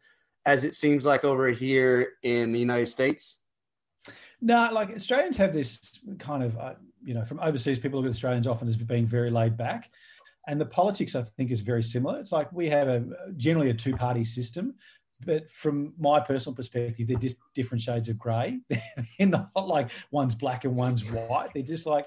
[0.47, 3.43] as it seems like over here in the United States?
[4.41, 8.15] No, like Australians have this kind of, uh, you know, from overseas, people look at
[8.15, 9.91] Australians often as being very laid back.
[10.49, 12.19] And the politics, I think, is very similar.
[12.19, 13.05] It's like we have a
[13.37, 14.75] generally a two party system,
[15.25, 18.61] but from my personal perspective, they're just different shades of grey.
[19.19, 21.51] they're not like one's black and one's white.
[21.55, 22.07] They're just like,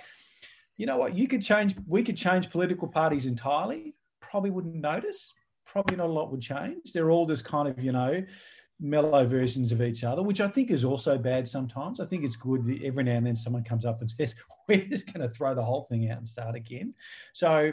[0.77, 5.33] you know what, you could change, we could change political parties entirely, probably wouldn't notice,
[5.65, 6.93] probably not a lot would change.
[6.93, 8.23] They're all just kind of, you know,
[8.79, 11.99] mellow versions of each other, which I think is also bad sometimes.
[11.99, 14.35] I think it's good that every now and then someone comes up and says,
[14.67, 16.93] we're just going to throw the whole thing out and start again.
[17.33, 17.71] So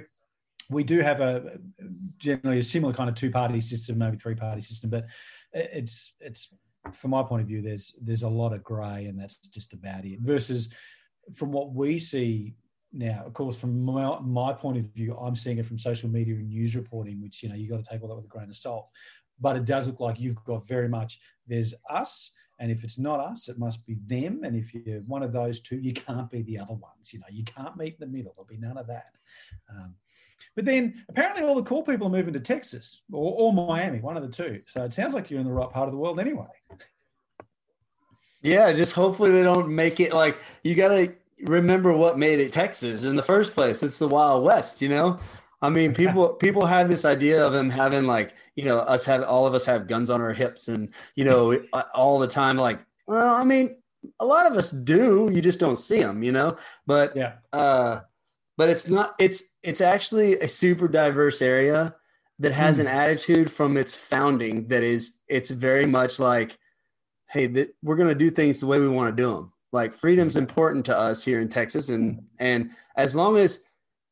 [0.70, 1.58] we do have a
[2.18, 5.06] generally a similar kind of two party system, maybe three party system, but
[5.52, 6.48] it's, it's,
[6.92, 10.04] from my point of view, there's there's a lot of grey, and that's just about
[10.04, 10.20] it.
[10.20, 10.68] Versus
[11.34, 12.54] from what we see
[12.92, 16.34] now, of course, from my, my, point of view, I'm seeing it from social media
[16.34, 18.48] and news reporting, which you know you got to take all that with a grain
[18.48, 18.88] of salt.
[19.40, 23.18] But it does look like you've got very much there's us, and if it's not
[23.18, 24.42] us, it must be them.
[24.44, 27.12] And if you're one of those two, you can't be the other ones.
[27.12, 28.32] You know, you can't meet in the middle.
[28.36, 29.12] There'll be none of that.
[29.68, 29.94] Um,
[30.56, 34.16] but then apparently all the cool people are moving to Texas or, or Miami, one
[34.16, 34.60] of the two.
[34.66, 36.46] So it sounds like you're in the right part of the world anyway.
[38.42, 42.52] Yeah, just hopefully they don't make it like you got to remember what made it
[42.52, 43.82] Texas in the first place.
[43.82, 45.18] It's the Wild West, you know.
[45.62, 49.22] I mean, people people have this idea of them having like you know us have
[49.22, 51.58] all of us have guns on our hips and you know
[51.94, 52.58] all the time.
[52.58, 53.76] Like, well, I mean,
[54.20, 55.30] a lot of us do.
[55.32, 56.58] You just don't see them, you know.
[56.86, 58.00] But yeah, uh,
[58.58, 59.14] but it's not.
[59.18, 61.94] It's it's actually a super diverse area
[62.38, 62.82] that has mm.
[62.82, 66.58] an attitude from its founding that is it's very much like,
[67.30, 69.92] hey, th- we're going to do things the way we want to do them like
[69.92, 73.64] freedom's important to us here in Texas, and and as long as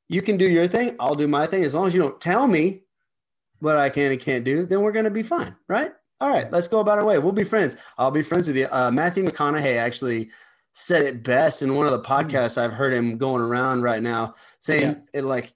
[0.09, 1.65] you can do your thing, I'll do my thing.
[1.65, 2.83] As long as you don't tell me
[3.61, 5.93] what I can and can't do, then we're going to be fine, right?
[6.21, 7.19] All right, let's go about our way.
[7.19, 7.77] We'll be friends.
[7.97, 8.67] I'll be friends with you.
[8.71, 10.31] Uh, Matthew McConaughey actually
[10.73, 14.35] said it best in one of the podcasts I've heard him going around right now,
[14.61, 15.21] saying yeah.
[15.21, 15.55] it like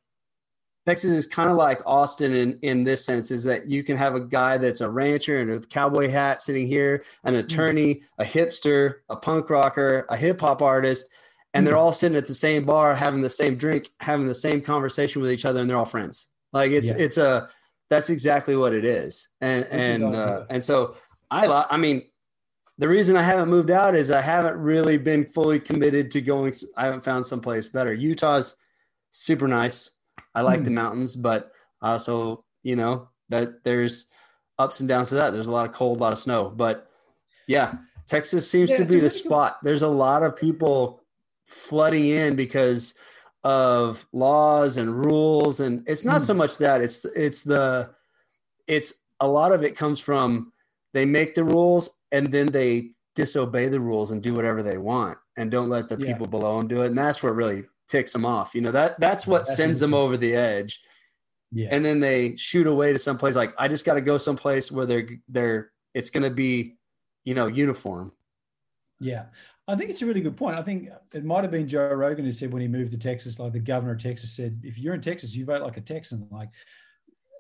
[0.87, 4.15] Texas is kind of like Austin in, in this sense is that you can have
[4.15, 7.41] a guy that's a rancher and a cowboy hat sitting here, an mm.
[7.41, 11.09] attorney, a hipster, a punk rocker, a hip hop artist,
[11.55, 11.79] and they're mm.
[11.79, 15.33] all sitting at the same bar having the same drink, having the same conversation with
[15.33, 16.29] each other, and they're all friends.
[16.53, 16.97] Like it's yeah.
[16.99, 17.49] it's a
[17.91, 20.95] that's exactly what it is, and Which and is uh, and so
[21.33, 22.05] I I mean
[22.79, 26.53] the reason I haven't moved out is I haven't really been fully committed to going.
[26.77, 27.95] I haven't found someplace better.
[27.95, 28.57] Utah's
[29.11, 29.97] super nice
[30.37, 30.77] I like the hmm.
[30.77, 31.51] mountains, but
[31.81, 34.07] also, you know, that there's
[34.59, 35.33] ups and downs to that.
[35.33, 36.89] There's a lot of cold, a lot of snow, but
[37.49, 39.59] yeah, Texas seems yeah, to be the spot.
[39.63, 41.03] There's a lot of people
[41.47, 42.95] flooding in because
[43.45, 46.39] of laws and rules and it's not so hmm.
[46.39, 47.89] much that it's it's the
[48.67, 50.53] it's a lot of it comes from
[50.95, 55.19] they make the rules and then they disobey the rules and do whatever they want
[55.37, 56.13] and don't let the yeah.
[56.13, 58.55] people below them do it and that's what really ticks them off.
[58.55, 60.81] You know, that that's what that's sends them over the edge.
[61.53, 61.69] Yeah.
[61.71, 64.71] And then they shoot away to some place like I just got to go someplace
[64.71, 66.77] where they're they're it's going to be,
[67.25, 68.13] you know, uniform.
[69.01, 69.27] Yeah.
[69.69, 70.57] I think it's a really good point.
[70.57, 73.39] I think it might have been Joe Rogan who said when he moved to Texas,
[73.39, 76.27] like the governor of Texas said, if you're in Texas, you vote like a Texan.
[76.31, 76.51] Like,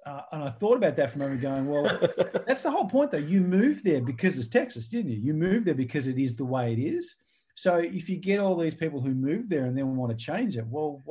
[0.06, 1.84] uh, and I thought about that for a moment going, well,
[2.46, 3.18] that's the whole point though.
[3.18, 5.18] You moved there because it's Texas, didn't you?
[5.18, 7.16] You moved there because it is the way it is.
[7.54, 10.56] So if you get all these people who move there and then want to change
[10.56, 11.02] it, well,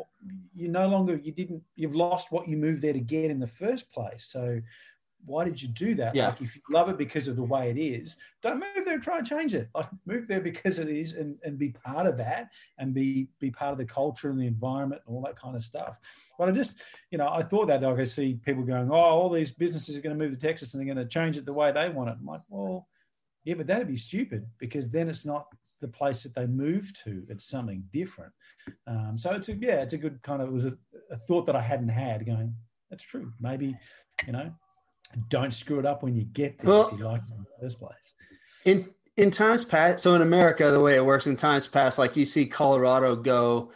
[0.55, 3.47] you no longer you didn't you've lost what you moved there to get in the
[3.47, 4.27] first place.
[4.31, 4.61] So
[5.25, 6.15] why did you do that?
[6.15, 6.27] Yeah.
[6.27, 9.03] Like if you love it because of the way it is, don't move there and
[9.03, 9.69] try and change it.
[9.73, 13.51] Like move there because it is and, and be part of that and be be
[13.51, 15.97] part of the culture and the environment and all that kind of stuff.
[16.37, 16.77] But I just,
[17.11, 20.01] you know, I thought that like I see people going, Oh, all these businesses are
[20.01, 22.09] going to move to Texas and they're going to change it the way they want
[22.09, 22.17] it.
[22.19, 22.87] I'm like, well,
[23.43, 25.47] yeah, but that'd be stupid because then it's not
[25.81, 27.23] the place that they move to.
[27.29, 28.33] It's something different.
[28.87, 30.77] Um, so it's a, yeah, it's a good kind of, it was a,
[31.11, 32.55] a thought that I hadn't had going,
[32.89, 33.31] that's true.
[33.39, 33.75] Maybe,
[34.25, 34.51] you know,
[35.29, 37.61] don't screw it up when you get there well, if you like it in the
[37.61, 38.13] first place.
[38.65, 42.15] In, in times past, so in America, the way it works in times past, like
[42.15, 43.71] you see Colorado go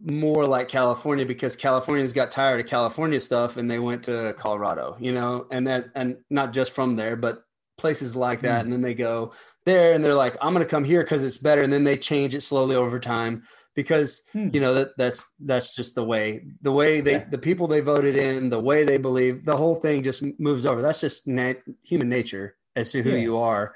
[0.00, 4.96] more like California because Californians got tired of California stuff and they went to Colorado,
[4.98, 7.44] you know, and that, and not just from there, but
[7.76, 8.60] places like that.
[8.60, 8.64] Mm.
[8.64, 9.32] And then they go,
[9.66, 11.96] there and they're like i'm going to come here because it's better and then they
[11.96, 13.42] change it slowly over time
[13.76, 14.48] because hmm.
[14.52, 17.24] you know that that's that's just the way the way they yeah.
[17.30, 20.82] the people they voted in the way they believe the whole thing just moves over
[20.82, 23.18] that's just nat- human nature as to who yeah.
[23.18, 23.74] you are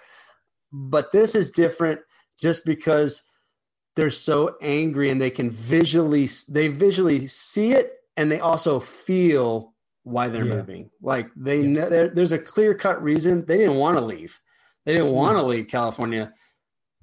[0.73, 2.01] but this is different
[2.39, 3.23] just because
[3.95, 9.75] they're so angry and they can visually they visually see it and they also feel
[10.03, 10.57] why they're yeah.
[10.57, 10.91] moving.
[11.01, 14.39] Like they know there's a clear cut reason they didn't want to leave.
[14.85, 16.33] They didn't want to leave California.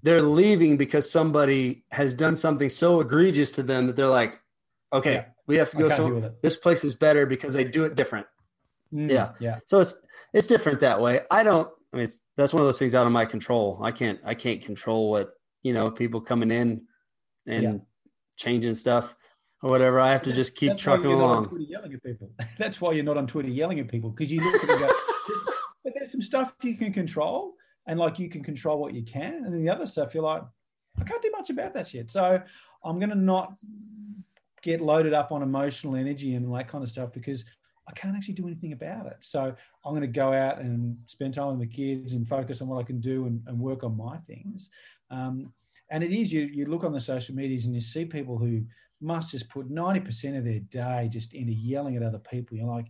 [0.03, 4.39] They're leaving because somebody has done something so egregious to them that they're like,
[4.93, 5.25] okay, yeah.
[5.47, 5.89] we have to go.
[5.89, 8.27] So this place is better because they do it different.
[8.93, 9.59] Mm, yeah, yeah.
[9.65, 9.99] So it's
[10.33, 11.21] it's different that way.
[11.31, 11.69] I don't.
[11.93, 13.79] I mean, it's that's one of those things out of my control.
[13.81, 15.31] I can't I can't control what
[15.63, 16.83] you know people coming in
[17.47, 17.73] and yeah.
[18.35, 19.15] changing stuff
[19.61, 19.99] or whatever.
[19.99, 21.65] I have to just keep trucking along.
[21.67, 22.31] yelling at people.
[22.57, 24.87] That's why you're not on Twitter yelling at people because you look at it go,
[25.83, 27.53] but there's some stuff you can control
[27.87, 29.45] and like you can control what you can.
[29.45, 30.43] And then the other stuff you're like,
[30.99, 32.11] I can't do much about that shit.
[32.11, 32.41] So
[32.83, 33.53] I'm going to not
[34.61, 37.45] get loaded up on emotional energy and that kind of stuff because
[37.87, 39.17] I can't actually do anything about it.
[39.21, 42.67] So I'm going to go out and spend time with the kids and focus on
[42.67, 44.69] what I can do and, and work on my things.
[45.09, 45.53] Um,
[45.89, 48.63] and it is you you look on the social medias and you see people who
[48.99, 52.57] must just put 90% of their day just into yelling at other people.
[52.57, 52.87] You're like,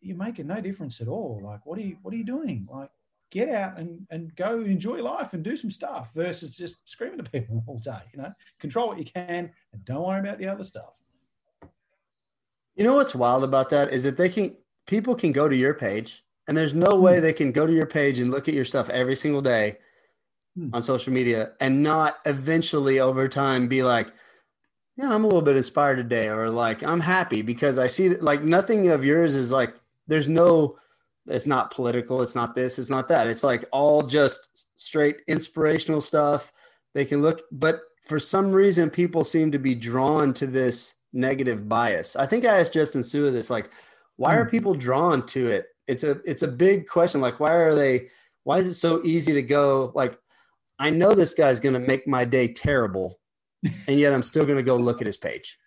[0.00, 1.42] you're making no difference at all.
[1.44, 2.66] Like, what are you what are you doing?
[2.70, 2.90] Like,
[3.30, 7.30] get out and, and go enjoy life and do some stuff versus just screaming to
[7.30, 8.02] people all day.
[8.12, 10.94] You know, control what you can and don't worry about the other stuff.
[12.76, 14.54] You know what's wild about that is that they can
[14.86, 17.22] people can go to your page and there's no way hmm.
[17.22, 19.78] they can go to your page and look at your stuff every single day
[20.56, 20.68] hmm.
[20.72, 24.12] on social media and not eventually over time be like,
[24.96, 28.22] yeah, I'm a little bit inspired today, or like I'm happy because I see that
[28.22, 29.74] like nothing of yours is like
[30.06, 30.78] there's no
[31.28, 33.26] it's not political, it's not this, it's not that.
[33.26, 36.52] It's like all just straight inspirational stuff.
[36.94, 41.68] They can look, but for some reason, people seem to be drawn to this negative
[41.68, 42.16] bias.
[42.16, 43.70] I think I asked Justin Sua this, like,
[44.16, 44.50] why are hmm.
[44.50, 45.66] people drawn to it?
[45.88, 47.20] It's a it's a big question.
[47.20, 48.08] Like, why are they?
[48.44, 49.92] Why is it so easy to go?
[49.94, 50.18] Like,
[50.78, 53.18] I know this guy's going to make my day terrible,
[53.86, 55.58] and yet I'm still going to go look at his page.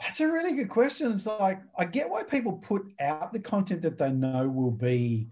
[0.00, 1.12] That's a really good question.
[1.12, 5.28] It's like I get why people put out the content that they know will be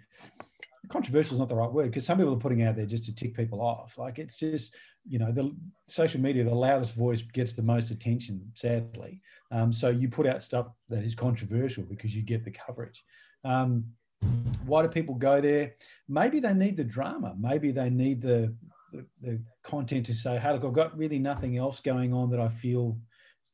[0.88, 3.14] controversial is not the right word because some people are putting out there just to
[3.14, 3.96] tick people off.
[3.98, 4.74] Like it's just
[5.06, 5.54] you know the
[5.86, 8.50] social media, the loudest voice gets the most attention.
[8.54, 13.04] Sadly, um, so you put out stuff that is controversial because you get the coverage.
[13.44, 13.84] Um,
[14.66, 15.74] why do people go there?
[16.08, 17.36] Maybe they need the drama.
[17.38, 18.54] Maybe they need the,
[18.92, 22.40] the, the content to say, "Hey, look, I've got really nothing else going on that
[22.40, 22.98] I feel,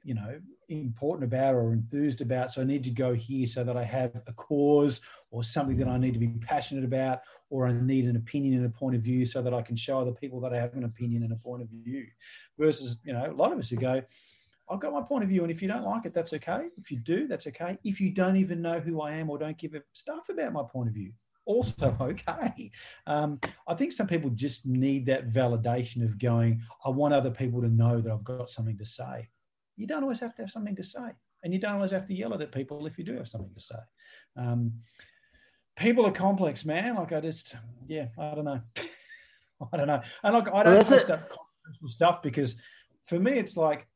[0.03, 2.53] you know, important about or enthused about.
[2.53, 5.01] So I need to go here so that I have a cause
[5.31, 8.67] or something that I need to be passionate about, or I need an opinion and
[8.67, 10.85] a point of view so that I can show other people that I have an
[10.85, 12.07] opinion and a point of view.
[12.59, 14.03] Versus, you know, a lot of us who go,
[14.69, 16.69] I've got my point of view, and if you don't like it, that's okay.
[16.79, 17.79] If you do, that's okay.
[17.85, 20.63] If you don't even know who I am or don't give a stuff about my
[20.63, 21.13] point of view,
[21.45, 22.71] also okay.
[23.07, 27.61] Um, I think some people just need that validation of going, I want other people
[27.63, 29.29] to know that I've got something to say
[29.77, 31.11] you don't always have to have something to say.
[31.43, 33.61] And you don't always have to yell at people if you do have something to
[33.61, 33.77] say.
[34.37, 34.73] Um,
[35.77, 36.95] people are complex, man.
[36.95, 37.57] Like I just,
[37.87, 38.61] yeah, I don't know.
[39.73, 40.03] I don't know.
[40.23, 41.33] And like I don't well, post up
[41.87, 42.57] stuff because
[43.07, 43.87] for me, it's like,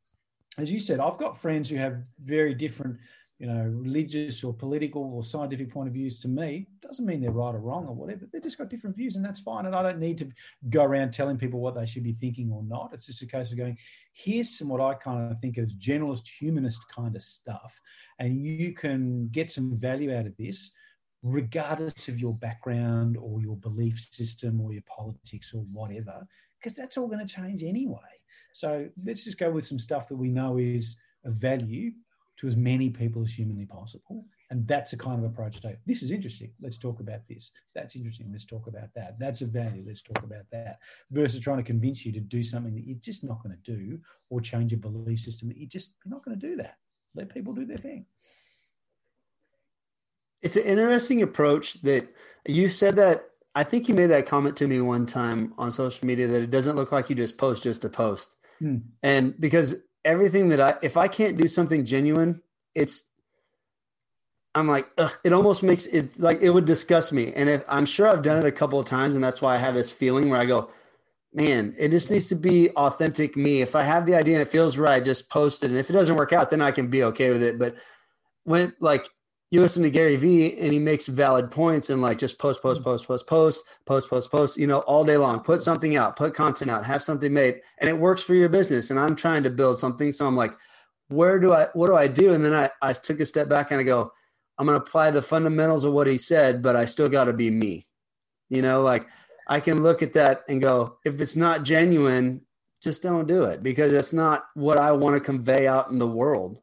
[0.59, 2.99] as you said, I've got friends who have very different
[3.39, 7.31] you know, religious or political or scientific point of views to me doesn't mean they're
[7.31, 8.27] right or wrong or whatever.
[8.33, 9.67] They've just got different views, and that's fine.
[9.67, 10.29] And I don't need to
[10.71, 12.91] go around telling people what they should be thinking or not.
[12.93, 13.79] It's just a case of going,
[14.13, 17.79] here's some what I kind of think as generalist, humanist kind of stuff,
[18.19, 20.73] and you can get some value out of this,
[21.23, 26.27] regardless of your background or your belief system or your politics or whatever,
[26.59, 27.99] because that's all going to change anyway.
[28.53, 31.93] So let's just go with some stuff that we know is of value
[32.39, 34.25] to as many people as humanly possible.
[34.51, 35.77] And that's a kind of approach to take.
[35.87, 36.53] This is interesting.
[36.61, 37.51] Let's talk about this.
[37.75, 38.29] That's interesting.
[38.31, 39.19] Let's talk about that.
[39.19, 39.85] That's a value.
[39.87, 40.79] Let's talk about that.
[41.11, 43.99] Versus trying to convince you to do something that you're just not going to do
[44.31, 46.77] or change a belief system that you just you're not going to do that.
[47.15, 48.07] Let people do their thing.
[50.41, 52.09] It's an interesting approach that
[52.47, 53.25] you said that
[53.55, 56.51] I think you made that comment to me one time on social media that it
[56.51, 58.37] doesn't look like you just post just to post.
[58.61, 58.77] Hmm.
[59.03, 59.75] And because
[60.05, 62.43] everything that I if I can't do something genuine,
[62.75, 63.05] it's
[64.55, 67.33] I'm like, ugh, it almost makes it like it would disgust me.
[67.35, 69.59] And if I'm sure I've done it a couple of times, and that's why I
[69.59, 70.71] have this feeling where I go,
[71.33, 73.63] man, it just needs to be authentic me.
[73.63, 75.71] If I have the idea and it feels right, just post it.
[75.71, 77.59] And if it doesn't work out, then I can be okay with it.
[77.59, 77.77] But
[78.45, 79.09] when like
[79.51, 82.83] you listen to Gary Vee and he makes valid points and like just post, post,
[82.83, 85.41] post, post, post, post, post, post, you know, all day long.
[85.41, 88.91] Put something out, put content out, have something made, and it works for your business.
[88.91, 90.13] And I'm trying to build something.
[90.13, 90.55] So I'm like,
[91.09, 92.35] where do I what do I do?
[92.35, 94.13] And then I, I took a step back and I go,
[94.59, 97.87] I'm gonna apply the fundamentals of what he said, but I still gotta be me.
[98.51, 99.07] You know, like
[99.47, 102.43] I can look at that and go, if it's not genuine,
[102.83, 106.07] just don't do it because that's not what I want to convey out in the
[106.07, 106.61] world.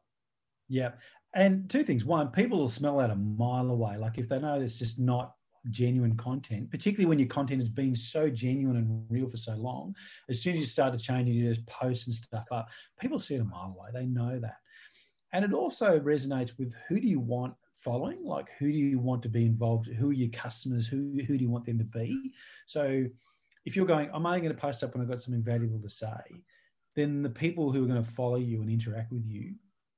[0.68, 0.92] Yeah.
[1.36, 2.02] And two things.
[2.02, 3.98] One, people will smell that a mile away.
[3.98, 5.34] Like if they know it's just not
[5.68, 9.94] genuine content, particularly when your content has been so genuine and real for so long,
[10.30, 13.34] as soon as you start to change, you just post and stuff up, people see
[13.34, 13.90] it a mile away.
[13.92, 14.56] They know that.
[15.34, 18.24] And it also resonates with who do you want following?
[18.24, 19.88] Like who do you want to be involved?
[19.88, 20.86] Who are your customers?
[20.86, 22.32] Who, who do you want them to be?
[22.64, 23.04] So
[23.66, 25.90] if you're going, I'm only going to post up when I've got something valuable to
[25.90, 26.06] say,
[26.94, 29.56] then the people who are going to follow you and interact with you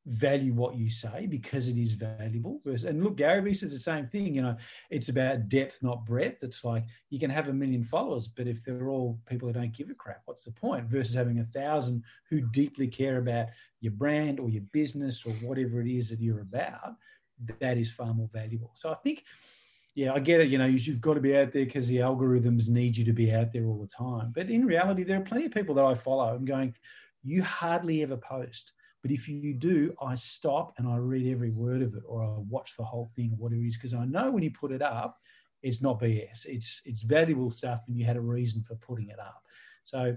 [0.08, 2.60] value what you say because it is valuable.
[2.64, 4.34] And look, Gary Vee says the same thing.
[4.34, 4.56] You know,
[4.90, 6.42] it's about depth, not breadth.
[6.42, 9.76] It's like you can have a million followers, but if they're all people who don't
[9.76, 10.86] give a crap, what's the point?
[10.86, 13.48] Versus having a thousand who deeply care about
[13.80, 16.94] your brand or your business or whatever it is that you're about.
[17.60, 18.72] That is far more valuable.
[18.74, 19.24] So I think,
[19.94, 20.48] yeah, I get it.
[20.48, 23.32] You know, you've got to be out there because the algorithms need you to be
[23.32, 24.32] out there all the time.
[24.34, 26.74] But in reality, there are plenty of people that I follow and going,
[27.22, 28.72] you hardly ever post
[29.02, 32.34] but if you do, I stop and I read every word of it or I
[32.48, 35.18] watch the whole thing, whatever it is, because I know when you put it up,
[35.62, 36.46] it's not BS.
[36.46, 39.42] It's it's valuable stuff, and you had a reason for putting it up.
[39.84, 40.16] So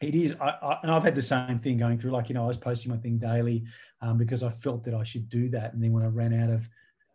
[0.00, 2.12] it is, I, I, and I've had the same thing going through.
[2.12, 3.64] Like you know, I was posting my thing daily
[4.00, 6.50] um, because I felt that I should do that, and then when I ran out
[6.50, 6.68] of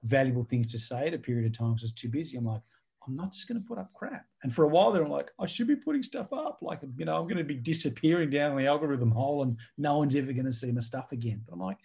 [0.03, 2.45] valuable things to say at a period of time, because I was too busy, I'm
[2.45, 2.61] like,
[3.07, 4.25] I'm not just going to put up crap.
[4.43, 6.59] And for a while there, I'm like, I should be putting stuff up.
[6.61, 10.15] Like, you know, I'm going to be disappearing down the algorithm hole and no one's
[10.15, 11.41] ever going to see my stuff again.
[11.45, 11.77] But I'm like,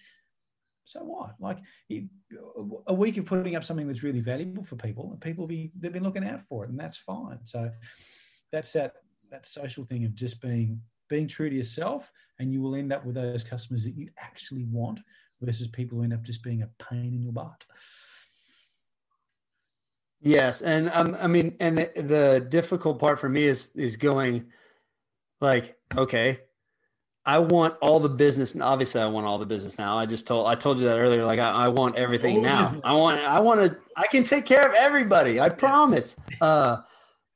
[0.85, 1.35] so what?
[1.39, 1.59] Like
[2.87, 5.93] a week of putting up something that's really valuable for people and people be, they've
[5.93, 7.39] been looking out for it and that's fine.
[7.45, 7.71] So
[8.53, 8.95] that's that,
[9.31, 13.05] that social thing of just being, being true to yourself and you will end up
[13.05, 15.01] with those customers that you actually want
[15.43, 17.67] versus people who end up just being a pain in your butt.
[20.21, 24.47] Yes, and um, I mean, and the, the difficult part for me is is going
[25.41, 26.41] like, okay,
[27.25, 29.97] I want all the business, and obviously, I want all the business now.
[29.97, 31.25] I just told I told you that earlier.
[31.25, 32.81] Like, I, I want everything now.
[32.83, 35.41] I want I want to I can take care of everybody.
[35.41, 36.17] I promise.
[36.41, 36.79] Uh,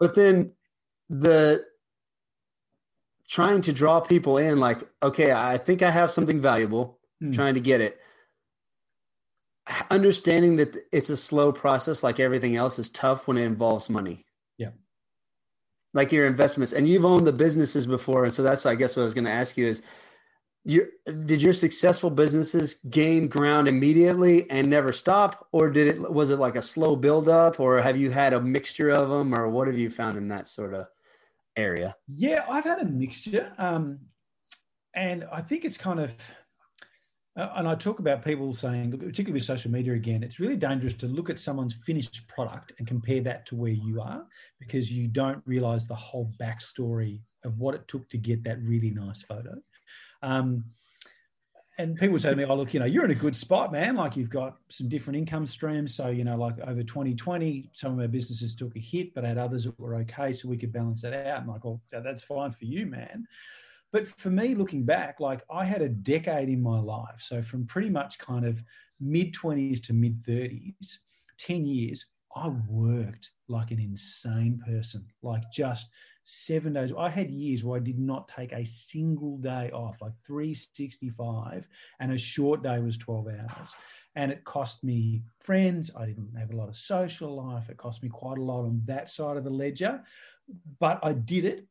[0.00, 0.52] but then
[1.08, 1.64] the
[3.28, 6.98] trying to draw people in, like, okay, I think I have something valuable.
[7.20, 7.30] Hmm.
[7.30, 8.00] Trying to get it
[9.90, 14.24] understanding that it's a slow process like everything else is tough when it involves money.
[14.58, 14.70] Yeah.
[15.94, 16.72] Like your investments.
[16.72, 18.24] And you've owned the businesses before.
[18.24, 19.82] And so that's i guess what i was going to ask you is
[20.64, 20.86] your
[21.24, 25.48] did your successful businesses gain ground immediately and never stop?
[25.52, 28.40] Or did it was it like a slow build up or have you had a
[28.40, 29.34] mixture of them?
[29.34, 30.86] Or what have you found in that sort of
[31.56, 31.96] area?
[32.08, 33.52] Yeah i've had a mixture.
[33.58, 34.00] Um,
[34.94, 36.14] and i think it's kind of
[37.36, 41.06] and I talk about people saying, particularly with social media again, it's really dangerous to
[41.06, 44.26] look at someone's finished product and compare that to where you are
[44.60, 48.90] because you don't realize the whole backstory of what it took to get that really
[48.90, 49.54] nice photo.
[50.22, 50.64] Um,
[51.78, 53.96] and people say to me, "Oh, look, you know, you're in a good spot, man.
[53.96, 55.94] Like you've got some different income streams.
[55.94, 59.38] So, you know, like over 2020, some of our businesses took a hit, but had
[59.38, 62.50] others that were okay, so we could balance that out." And like, "Oh, that's fine
[62.50, 63.26] for you, man."
[63.92, 67.20] But for me, looking back, like I had a decade in my life.
[67.20, 68.62] So from pretty much kind of
[69.00, 70.98] mid 20s to mid 30s,
[71.38, 75.88] 10 years, I worked like an insane person, like just
[76.24, 76.92] seven days.
[76.96, 81.68] I had years where I did not take a single day off, like 365,
[82.00, 83.74] and a short day was 12 hours.
[84.14, 85.90] And it cost me friends.
[85.96, 87.68] I didn't have a lot of social life.
[87.68, 90.02] It cost me quite a lot on that side of the ledger.
[90.78, 91.66] But I did it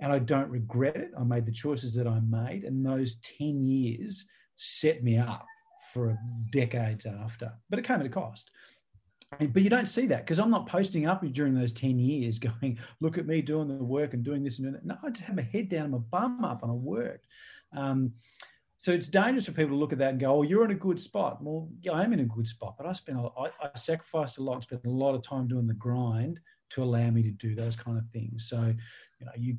[0.00, 1.10] and I don't regret it.
[1.18, 4.26] I made the choices that I made, and those 10 years
[4.56, 5.46] set me up
[5.92, 6.18] for
[6.50, 7.52] decades after.
[7.70, 8.50] But it came at a cost.
[9.38, 12.78] But you don't see that because I'm not posting up during those 10 years going,
[13.00, 14.86] look at me doing the work and doing this and doing that.
[14.86, 17.26] No, I just have my head down, my bum up, and I worked.
[17.76, 18.12] Um,
[18.76, 20.74] so it's dangerous for people to look at that and go, "Oh, you're in a
[20.74, 23.70] good spot." Well, yeah, I am in a good spot, but I spent, I, I
[23.76, 26.38] sacrificed a lot, spent a lot of time doing the grind
[26.74, 28.48] to allow me to do those kind of things.
[28.48, 28.74] So,
[29.20, 29.56] you know, you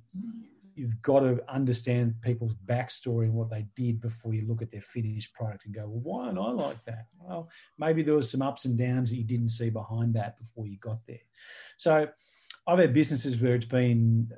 [0.76, 4.82] you've got to understand people's backstory and what they did before you look at their
[4.82, 7.06] finished product and go, well, why don't I like that?
[7.18, 10.68] Well, maybe there was some ups and downs that you didn't see behind that before
[10.68, 11.22] you got there.
[11.78, 12.10] So
[12.68, 14.30] I've had businesses where it's been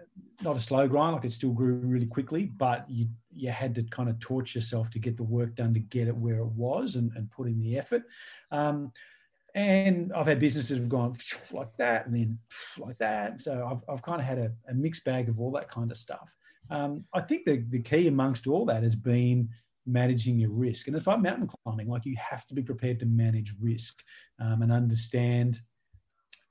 [0.41, 3.83] not a slow grind, like it still grew really quickly, but you you had to
[3.83, 6.95] kind of torch yourself to get the work done to get it where it was
[6.95, 8.03] and, and put in the effort.
[8.51, 8.91] Um,
[9.57, 11.17] and I've had businesses that have gone
[11.51, 12.37] like that and then
[12.77, 13.41] like that.
[13.41, 15.97] So I've, I've kind of had a, a mixed bag of all that kind of
[15.97, 16.29] stuff.
[16.69, 19.49] Um, I think the, the key amongst all that has been
[19.87, 20.85] managing your risk.
[20.85, 24.03] And it's like mountain climbing, like you have to be prepared to manage risk
[24.39, 25.59] um, and understand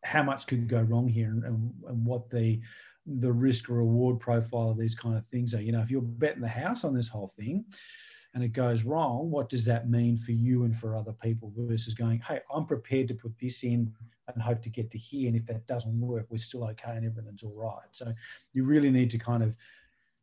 [0.02, 2.60] how much could go wrong here and, and, and what the
[3.08, 5.62] the risk reward profile of these kind of things are.
[5.62, 7.64] You know, if you're betting the house on this whole thing
[8.36, 11.94] and it goes wrong, what does that mean for you and for other people versus
[11.94, 13.90] going, hey, I'm prepared to put this in
[14.28, 15.28] and hope to get to here.
[15.28, 17.88] And if that doesn't work, we're still okay and everything's all right.
[17.92, 18.12] So
[18.52, 19.56] you really need to kind of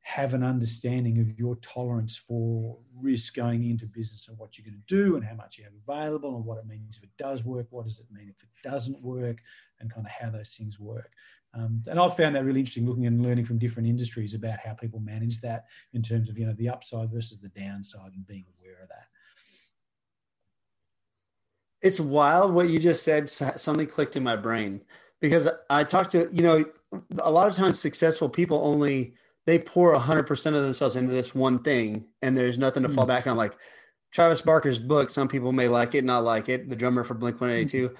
[0.01, 4.79] have an understanding of your tolerance for risk going into business and what you're going
[4.79, 7.43] to do and how much you have available and what it means if it does
[7.43, 9.37] work, what does it mean if it doesn't work,
[9.79, 11.13] and kind of how those things work.
[11.53, 14.73] Um, and I've found that really interesting looking and learning from different industries about how
[14.73, 18.45] people manage that in terms of, you know, the upside versus the downside and being
[18.59, 19.05] aware of that.
[21.81, 23.29] It's wild what you just said.
[23.29, 24.81] Something clicked in my brain
[25.21, 26.65] because I talked to, you know,
[27.19, 29.13] a lot of times successful people only
[29.45, 33.09] they pour 100% of themselves into this one thing and there's nothing to fall hmm.
[33.09, 33.57] back on like
[34.11, 37.41] travis barker's book some people may like it not like it the drummer for blink
[37.41, 37.95] 182 mm-hmm.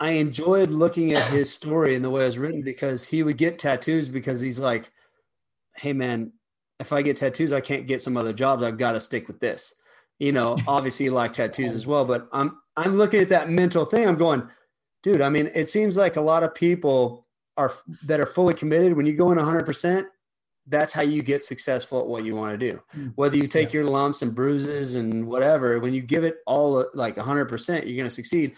[0.00, 3.38] I enjoyed looking at his story and the way it was written because he would
[3.38, 4.90] get tattoos because he's like
[5.76, 6.32] hey man
[6.80, 9.40] if i get tattoos i can't get some other jobs i've got to stick with
[9.40, 9.74] this
[10.18, 13.84] you know obviously he liked tattoos as well but i'm i'm looking at that mental
[13.84, 14.46] thing i'm going
[15.02, 17.26] dude i mean it seems like a lot of people
[17.56, 17.72] are
[18.04, 20.06] that are fully committed when you go in 100%
[20.68, 22.80] that's how you get successful at what you want to do.
[22.92, 23.08] Hmm.
[23.14, 23.80] Whether you take yeah.
[23.80, 28.04] your lumps and bruises and whatever, when you give it all like 100%, you're going
[28.04, 28.56] to succeed.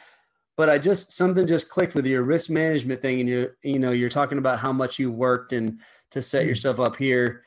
[0.58, 3.92] But I just something just clicked with your risk management thing, and you're you know
[3.92, 5.78] you're talking about how much you worked and
[6.10, 6.48] to set mm.
[6.48, 7.44] yourself up here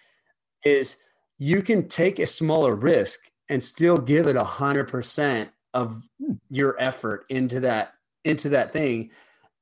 [0.66, 0.98] is
[1.38, 6.34] you can take a smaller risk and still give it a hundred percent of hmm.
[6.50, 7.94] your effort into that
[8.24, 9.12] into that thing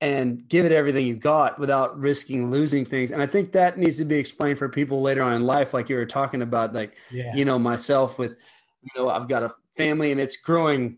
[0.01, 3.11] and give it everything you've got without risking losing things.
[3.11, 5.89] And I think that needs to be explained for people later on in life, like
[5.89, 7.35] you were talking about, like, yeah.
[7.35, 8.37] you know, myself with,
[8.81, 10.97] you know, I've got a family and it's growing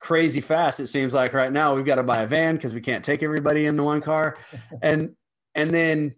[0.00, 0.80] crazy fast.
[0.80, 3.22] It seems like right now we've got to buy a van because we can't take
[3.22, 4.38] everybody in the one car.
[4.82, 5.14] and,
[5.54, 6.14] and then,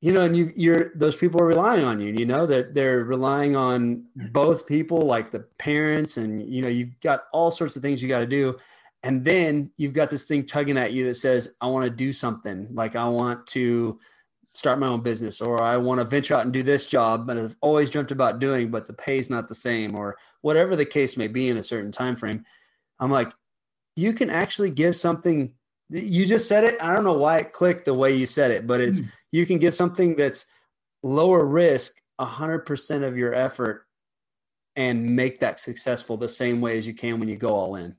[0.00, 2.96] you know, and you, you're, those people are relying on you, you know, that they're,
[2.96, 7.76] they're relying on both people, like the parents and, you know, you've got all sorts
[7.76, 8.56] of things you got to do
[9.06, 12.12] and then you've got this thing tugging at you that says i want to do
[12.12, 13.98] something like i want to
[14.54, 17.38] start my own business or i want to venture out and do this job but
[17.38, 21.16] i've always dreamt about doing but the pay's not the same or whatever the case
[21.16, 22.44] may be in a certain time frame
[23.00, 23.32] i'm like
[23.96, 25.52] you can actually give something
[25.90, 28.66] you just said it i don't know why it clicked the way you said it
[28.66, 29.10] but it's mm.
[29.32, 30.46] you can give something that's
[31.02, 33.86] lower risk 100% of your effort
[34.74, 37.94] and make that successful the same way as you can when you go all in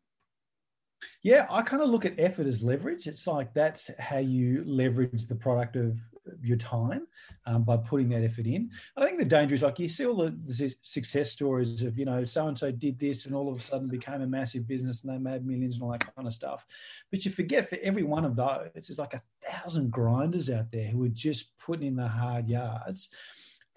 [1.23, 3.07] yeah, I kind of look at effort as leverage.
[3.07, 5.97] It's like that's how you leverage the product of
[6.41, 7.07] your time
[7.45, 8.69] um, by putting that effort in.
[8.95, 12.25] I think the danger is like you see all the success stories of, you know,
[12.25, 15.13] so and so did this and all of a sudden became a massive business and
[15.13, 16.65] they made millions and all that kind of stuff.
[17.11, 20.87] But you forget for every one of those, there's like a thousand grinders out there
[20.87, 23.09] who are just putting in the hard yards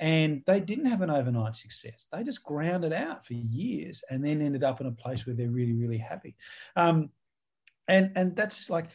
[0.01, 2.07] and they didn't have an overnight success.
[2.11, 5.36] They just ground it out for years and then ended up in a place where
[5.36, 6.34] they're really, really happy.
[6.74, 7.11] Um,
[7.91, 8.86] and and that's like,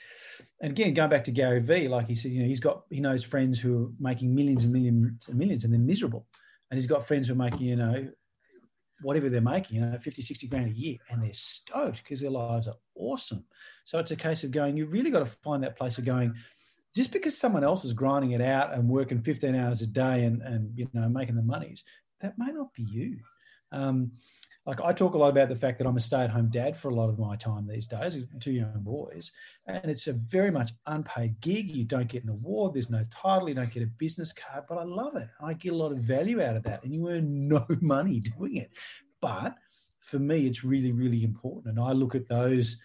[0.62, 3.02] and again, going back to Gary Vee, like he said, you know, he's got he
[3.02, 6.26] knows friends who are making millions and millions and millions, and they're miserable,
[6.72, 8.08] and he's got friends who are making, you know,
[9.02, 12.32] whatever they're making, you know, 50, 60 grand a year, and they're stoked because their
[12.32, 13.43] lives are awesome.
[13.84, 16.34] So it's a case of going, you really got to find that place of going,
[16.96, 20.41] just because someone else is grinding it out and working 15 hours a day and,
[20.41, 21.84] and you know making the monies
[22.22, 23.20] that may not be you
[23.76, 24.12] um,
[24.66, 26.96] like i talk a lot about the fact that i'm a stay-at-home dad for a
[26.96, 29.32] lot of my time these days two young boys
[29.68, 31.72] and it's a very much unpaid gig.
[31.72, 32.76] You don't get an award.
[32.76, 33.50] There's no title.
[33.50, 35.28] You don't get a business card but i love it.
[35.42, 38.58] I get a lot of value out of that and you earn no money doing
[38.58, 38.72] it.
[39.22, 39.56] But
[40.00, 42.78] for me it's really really important and i look at those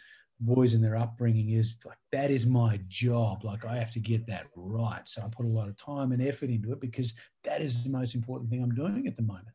[0.43, 3.45] boys and their upbringing is like that is my job.
[3.45, 5.07] Like i have to get that right.
[5.07, 7.12] So i put a lot of time and effort into it because
[7.45, 9.55] that is the most important thing i'm doing at the moment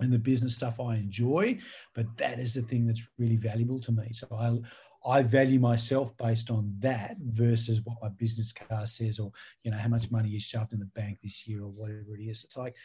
[0.00, 1.56] and the business stuff i enjoy
[1.94, 4.56] but that is the thing that's really valuable to me so i
[5.04, 9.32] I value myself based on that versus what my business card says, or
[9.64, 12.22] you know how much money you shoved in the bank this year, or whatever it
[12.22, 12.44] is.
[12.44, 12.76] It's like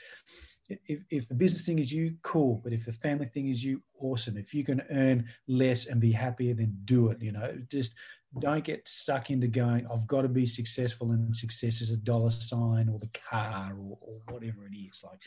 [0.69, 2.59] if, if the business thing is you, cool.
[2.63, 4.37] But if the family thing is you, awesome.
[4.37, 7.21] If you can earn less and be happier, then do it.
[7.21, 7.93] You know, just
[8.39, 12.29] don't get stuck into going, I've got to be successful and success is a dollar
[12.29, 15.01] sign or the car or, or whatever it is.
[15.03, 15.19] Like,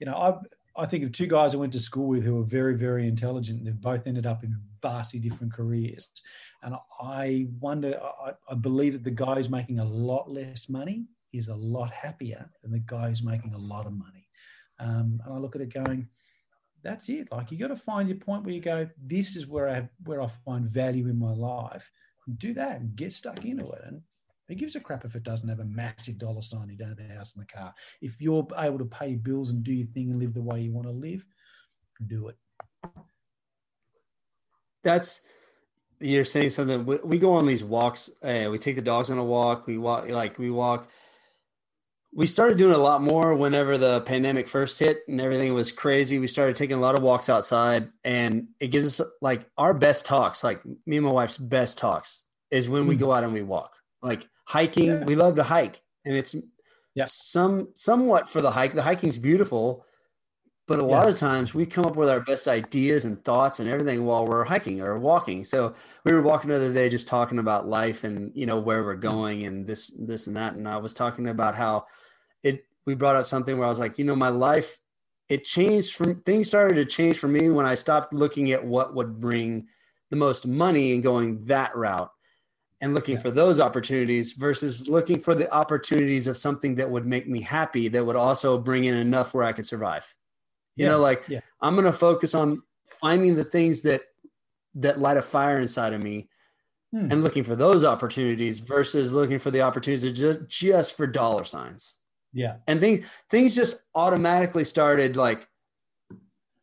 [0.00, 0.34] you know, I
[0.76, 3.64] I think of two guys I went to school with who were very, very intelligent.
[3.64, 6.08] They've both ended up in vastly different careers.
[6.62, 11.06] And I wonder, I, I believe that the guy who's making a lot less money
[11.32, 14.28] is a lot happier than the guy who's making a lot of money.
[14.78, 16.08] Um, and I look at it going,
[16.82, 17.28] that's it.
[17.30, 20.22] Like you got to find your point where you go, this is where I where
[20.22, 21.90] I find value in my life.
[22.38, 23.82] Do that and get stuck into it.
[23.86, 24.02] And
[24.50, 26.70] Who gives a crap if it doesn't have a massive dollar sign?
[26.70, 27.72] You don't have a house and the car.
[28.02, 30.72] If you're able to pay bills and do your thing and live the way you
[30.72, 31.24] want to live,
[32.04, 32.36] do it.
[34.82, 35.20] That's
[36.00, 36.84] you're saying something.
[36.84, 38.10] We, we go on these walks.
[38.24, 39.68] Uh, we take the dogs on a walk.
[39.68, 40.88] We walk like we walk.
[42.12, 46.18] We started doing a lot more whenever the pandemic first hit and everything was crazy.
[46.18, 50.06] We started taking a lot of walks outside, and it gives us like our best
[50.06, 50.42] talks.
[50.42, 53.00] Like me and my wife's best talks is when we hmm.
[53.02, 53.76] go out and we walk.
[54.02, 55.04] Like hiking, yeah.
[55.04, 56.34] we love to hike, and it's
[56.94, 57.04] yeah.
[57.06, 58.74] some somewhat for the hike.
[58.74, 59.86] The hiking's beautiful,
[60.66, 63.68] but a lot of times we come up with our best ideas and thoughts and
[63.68, 65.44] everything while we're hiking or walking.
[65.44, 65.74] So
[66.04, 68.96] we were walking the other day just talking about life and you know where we're
[68.96, 70.54] going and this this and that.
[70.54, 71.86] And I was talking about how
[72.42, 74.80] it we brought up something where I was like, you know, my life
[75.28, 78.96] it changed from things started to change for me when I stopped looking at what
[78.96, 79.68] would bring
[80.10, 82.10] the most money and going that route
[82.80, 83.20] and looking yeah.
[83.22, 87.88] for those opportunities versus looking for the opportunities of something that would make me happy
[87.88, 90.14] that would also bring in enough where I could survive.
[90.76, 90.92] You yeah.
[90.92, 91.40] know, like yeah.
[91.60, 92.62] I'm going to focus on
[93.00, 94.02] finding the things that
[94.76, 96.28] that light a fire inside of me
[96.92, 97.10] hmm.
[97.10, 101.96] and looking for those opportunities versus looking for the opportunities just just for dollar signs.
[102.32, 102.56] Yeah.
[102.66, 105.46] And things things just automatically started like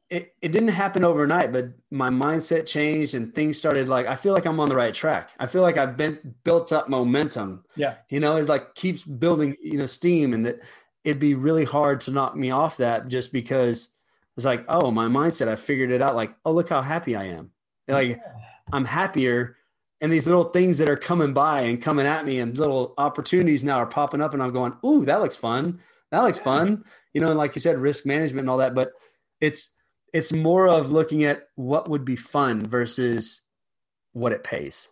[0.10, 4.34] it, it didn't happen overnight, but my mindset changed and things started like I feel
[4.34, 5.32] like I'm on the right track.
[5.40, 7.66] I feel like I've been built up momentum.
[7.76, 7.96] Yeah.
[8.10, 10.60] You know, it like keeps building, you know, steam and that
[11.04, 13.90] it'd be really hard to knock me off that just because
[14.36, 16.16] it's like, oh, my mindset, I figured it out.
[16.16, 17.52] Like, oh, look how happy I am.
[17.88, 18.34] Like, yeah.
[18.72, 19.58] I'm happier.
[20.00, 23.64] And these little things that are coming by and coming at me, and little opportunities
[23.64, 25.80] now are popping up, and I'm going, ooh, that looks fun.
[26.12, 26.84] That looks fun.
[27.14, 28.76] You know, and like you said, risk management and all that.
[28.76, 28.92] But
[29.42, 29.72] it's
[30.14, 33.42] it's more of looking at what would be fun versus
[34.14, 34.90] what it pays.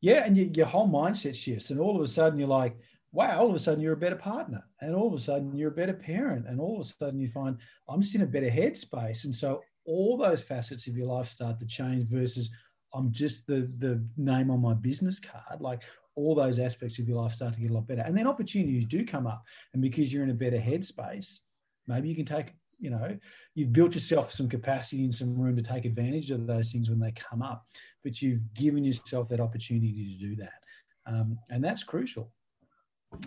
[0.00, 2.76] Yeah, and your, your whole mindset shifts, and all of a sudden you're like,
[3.12, 4.64] wow, all of a sudden you're a better partner.
[4.80, 6.46] And all of a sudden you're a better parent.
[6.48, 7.58] And all of a sudden you find
[7.88, 9.24] I'm just in a better headspace.
[9.24, 12.50] And so all those facets of your life start to change versus
[12.94, 15.60] I'm just the the name on my business card.
[15.60, 15.82] Like
[16.14, 18.02] all those aspects of your life start to get a lot better.
[18.02, 19.44] And then opportunities do come up.
[19.72, 21.38] And because you're in a better headspace,
[21.86, 23.16] maybe you can take, you know,
[23.54, 26.98] you've built yourself some capacity and some room to take advantage of those things when
[26.98, 27.64] they come up.
[28.02, 30.60] But you've given yourself that opportunity to do that.
[31.06, 32.32] Um, and that's crucial.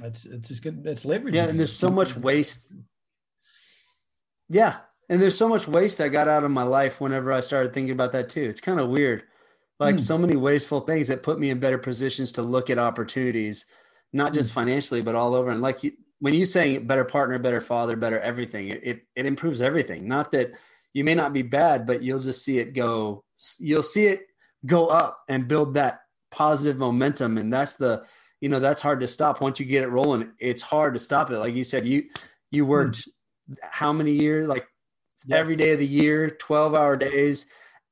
[0.04, 0.86] It's it's just good.
[0.86, 1.36] It's leverage.
[1.36, 2.72] Yeah, and there's so much waste.
[4.50, 4.78] Yeah,
[5.10, 7.94] and there's so much waste I got out of my life whenever I started thinking
[7.94, 8.44] about that too.
[8.44, 9.24] It's kind of weird,
[9.80, 10.00] like mm.
[10.00, 13.66] so many wasteful things that put me in better positions to look at opportunities,
[14.12, 14.56] not just mm.
[14.56, 15.52] financially, but all over.
[15.52, 19.26] And like you, when you say better partner, better father, better everything, it, it it
[19.26, 20.08] improves everything.
[20.08, 20.52] Not that
[20.94, 23.24] you may not be bad, but you'll just see it go.
[23.60, 24.28] You'll see it
[24.66, 26.00] go up and build that
[26.32, 28.06] positive momentum, and that's the
[28.42, 31.32] you know that's hard to stop once you get it rolling it's hard to stop
[31.32, 32.04] it like you said you
[32.52, 32.70] you hmm.
[32.70, 33.08] worked
[33.62, 34.68] how many years like
[35.32, 37.48] every day of the year 12 hour days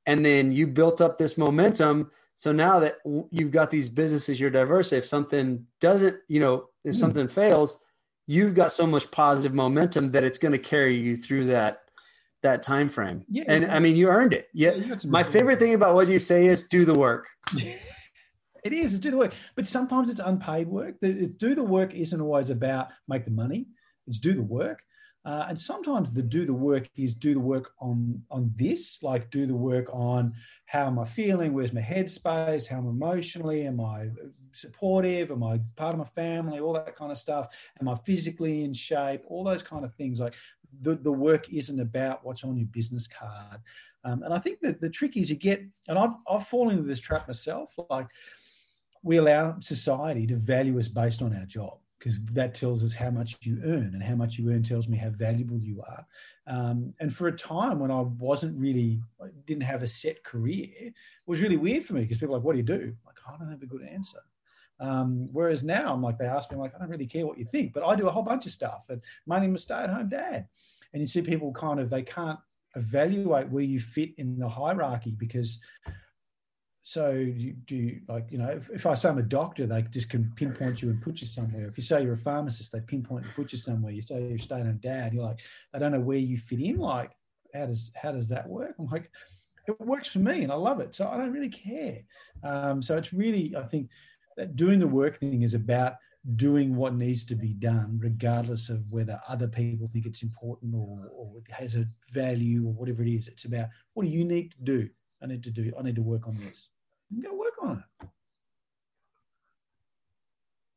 [0.06, 2.96] and then you built up this momentum so now that
[3.30, 7.00] you've got these businesses you're diverse if something doesn't you know if mm.
[7.00, 7.80] something fails
[8.26, 11.80] you've got so much positive momentum that it's going to carry you through that
[12.42, 15.74] that time frame yeah, and i mean you earned it yeah, yeah my favorite thing
[15.74, 17.26] about what you say is do the work
[18.64, 18.94] It is.
[18.94, 20.98] It's do the work, but sometimes it's unpaid work.
[21.00, 23.66] The, do the work isn't always about make the money.
[24.06, 24.82] It's do the work,
[25.24, 29.30] uh, and sometimes the do the work is do the work on on this, like
[29.30, 30.34] do the work on
[30.66, 34.10] how am I feeling, where's my headspace, how am I emotionally, am I
[34.52, 37.48] supportive, am I part of my family, all that kind of stuff.
[37.80, 39.22] Am I physically in shape?
[39.26, 40.20] All those kind of things.
[40.20, 40.34] Like
[40.82, 43.60] the, the work isn't about what's on your business card.
[44.04, 46.88] Um, and I think that the trick is you get, and I've, I've fallen into
[46.88, 47.74] this trap myself.
[47.88, 48.08] Like
[49.02, 53.08] we allow society to value us based on our job because that tells us how
[53.08, 56.06] much you earn and how much you earn tells me how valuable you are.
[56.46, 60.68] Um, and for a time when i wasn't really I didn't have a set career
[60.78, 60.92] it
[61.24, 62.94] was really weird for me because people are like what do you do?
[63.06, 64.18] Like i don't have a good answer.
[64.80, 67.38] Um, whereas now i'm like they ask me I'm like i don't really care what
[67.38, 70.10] you think but i do a whole bunch of stuff and my name is stay-at-home
[70.10, 70.48] dad.
[70.92, 72.38] And you see people kind of they can't
[72.76, 75.58] evaluate where you fit in the hierarchy because
[76.86, 80.10] so you do like you know if, if, i say i'm a doctor they just
[80.10, 81.66] can pinpoint you and put you somewhere.
[81.66, 83.90] If you say you're a pharmacist they pinpoint and put you somewhere.
[83.90, 85.40] You say you're staying home dad you're like
[85.72, 87.12] i don't know where you fit in like
[87.54, 88.74] how does how does that work?
[88.78, 89.10] I'm like
[89.66, 92.02] it works for me and i love it so i don't really care.
[92.42, 93.88] Um, so it's really i think
[94.36, 95.94] that doing the work thing is about
[96.36, 101.08] doing what needs to be done regardless of whether other people think it's important or,
[101.14, 103.28] or it has a value or whatever it is.
[103.28, 104.88] It's about what do you need to do?
[105.24, 106.68] I need to do i need to work on this
[107.22, 108.08] go work on it.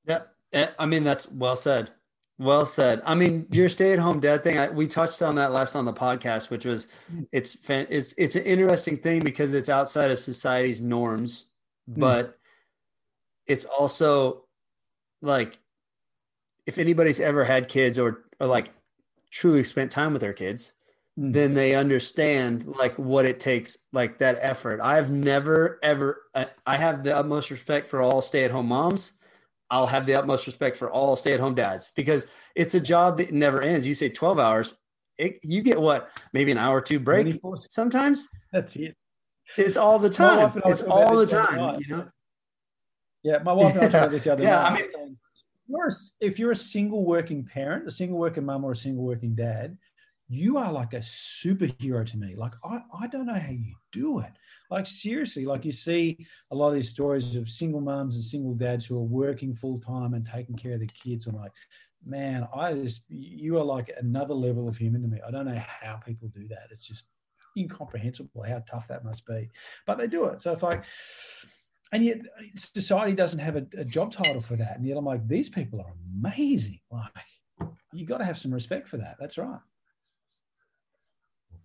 [0.05, 0.21] Yeah,
[0.53, 1.91] eh, I mean that's well said.
[2.39, 3.01] Well said.
[3.03, 4.59] I mean, your stay-at-home dad thing.
[4.59, 6.88] I, we touched on that last on the podcast, which was
[7.32, 11.49] it's it's it's an interesting thing because it's outside of society's norms,
[11.91, 11.99] Hmm.
[11.99, 12.38] but
[13.47, 14.45] it's also
[15.21, 15.57] like
[16.67, 18.71] if anybody's ever had kids or or like
[19.32, 20.76] truly spent time with their kids, Mm.
[21.18, 21.34] Mm.
[21.34, 24.80] then they understand like what it takes, like that effort.
[24.82, 26.24] I've never ever.
[26.36, 29.13] I, I have the utmost respect for all stay-at-home moms.
[29.70, 33.61] I'll have the utmost respect for all stay-at-home dads because it's a job that never
[33.61, 33.86] ends.
[33.88, 34.78] You say twelve hours,
[35.18, 38.28] it, you get what maybe an hour or two break 24 sometimes.
[38.53, 38.95] That's it.
[39.57, 40.38] It's all the time.
[40.38, 41.57] wife and I It's were talking about all the this the other time.
[41.74, 41.80] night.
[41.80, 42.07] You know.
[43.24, 44.72] Yeah, my wife and I talked about this the other Yeah, night.
[44.72, 45.18] I mean- saying,
[45.68, 45.91] you're a,
[46.22, 49.78] if you're a single working parent, a single working mom or a single working dad,
[50.30, 52.36] you are like a superhero to me.
[52.36, 54.32] Like I, I don't know how you do it.
[54.69, 58.53] Like seriously, like you see a lot of these stories of single moms and single
[58.53, 61.28] dads who are working full time and taking care of their kids.
[61.28, 61.53] I'm like,
[62.05, 65.19] man, I just you are like another level of human to me.
[65.25, 66.67] I don't know how people do that.
[66.71, 67.05] It's just
[67.57, 69.49] incomprehensible how tough that must be.
[69.86, 70.41] But they do it.
[70.41, 70.84] So it's like
[71.93, 74.78] and yet uh, society doesn't have a, a job title for that.
[74.78, 76.80] And yet I'm like, these people are amazing.
[76.91, 79.15] Like you got to have some respect for that.
[79.19, 79.59] That's right.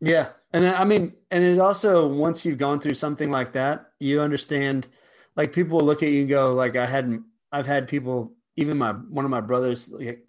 [0.03, 0.31] Yeah.
[0.53, 4.89] And I mean, and it also, once you've gone through something like that, you understand,
[5.37, 7.23] like people will look at you and go, like, I hadn't,
[7.53, 10.29] I've had people, even my, one of my brothers like,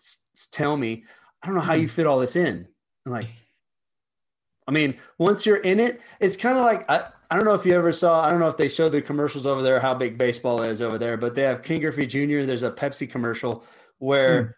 [0.52, 1.04] tell me,
[1.42, 2.68] I don't know how you fit all this in.
[3.06, 3.28] I'm like,
[4.68, 7.66] I mean, once you're in it, it's kind of like, I, I don't know if
[7.66, 10.18] you ever saw, I don't know if they showed the commercials over there, how big
[10.18, 12.46] baseball is over there, but they have Ken Griffey Jr.
[12.46, 13.66] There's a Pepsi commercial
[13.98, 14.52] where Hmm.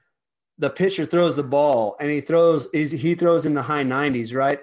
[0.59, 4.59] the pitcher throws the ball and he throws, he throws in the high 90s, right?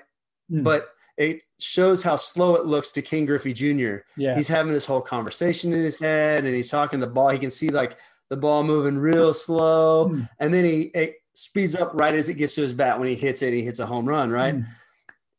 [0.51, 0.65] Mm.
[0.65, 0.89] but
[1.19, 3.97] it shows how slow it looks to Ken Griffey Jr.
[4.17, 4.35] Yeah.
[4.35, 7.29] He's having this whole conversation in his head and he's talking the ball.
[7.29, 7.97] He can see like
[8.31, 10.09] the ball moving real slow.
[10.09, 10.29] Mm.
[10.41, 12.99] And then he it speeds up right as it gets to his bat.
[12.99, 14.57] When he hits it, he hits a home run, right?
[14.57, 14.67] Mm.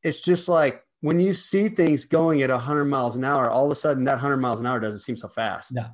[0.04, 3.72] It's just like when you see things going at 100 miles an hour, all of
[3.72, 5.74] a sudden that 100 miles an hour doesn't seem so fast.
[5.74, 5.88] No.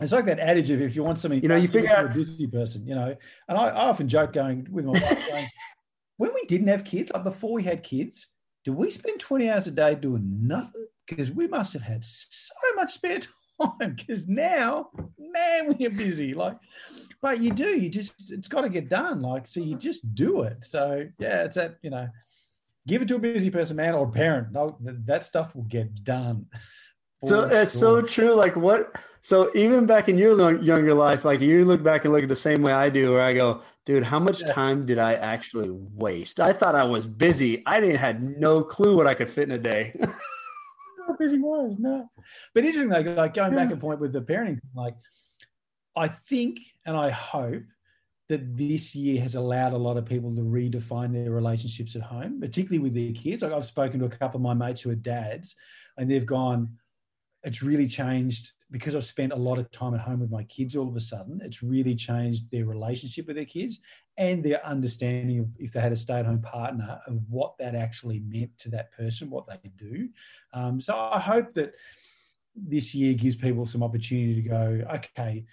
[0.00, 2.12] It's like that adage of if you want something, You know, you figure out- a
[2.12, 3.16] Disney person, you know.
[3.48, 5.46] And I, I often joke going with my wife, going,
[6.16, 8.28] when we didn't have kids, like before we had kids,
[8.64, 10.86] did we spend 20 hours a day doing nothing?
[11.06, 13.20] Because we must have had so much spare
[13.60, 13.94] time.
[13.94, 16.34] Because now, man, we are busy.
[16.34, 16.56] Like,
[17.22, 19.22] but you do, you just, it's got to get done.
[19.22, 20.64] Like, so you just do it.
[20.64, 22.08] So, yeah, it's that, you know,
[22.86, 24.52] give it to a busy person, man, or parent.
[24.52, 26.46] No, that stuff will get done.
[27.24, 28.34] So it's so true.
[28.34, 28.94] Like what?
[29.22, 32.36] So even back in your younger life, like you look back and look at the
[32.36, 36.40] same way I do, where I go, dude, how much time did I actually waste?
[36.40, 37.62] I thought I was busy.
[37.64, 39.98] I didn't had no clue what I could fit in a day.
[41.06, 42.08] how busy was no
[42.54, 44.94] but interesting though like going back a point with the parenting like
[45.96, 47.62] i think and i hope
[48.28, 52.40] that this year has allowed a lot of people to redefine their relationships at home
[52.40, 54.96] particularly with their kids like i've spoken to a couple of my mates who are
[54.96, 55.54] dads
[55.96, 56.68] and they've gone
[57.44, 60.74] it's really changed because I've spent a lot of time at home with my kids
[60.76, 63.80] all of a sudden, it's really changed their relationship with their kids
[64.18, 67.74] and their understanding of if they had a stay at home partner of what that
[67.74, 70.08] actually meant to that person, what they do.
[70.52, 71.74] Um, so I hope that
[72.56, 75.44] this year gives people some opportunity to go, okay,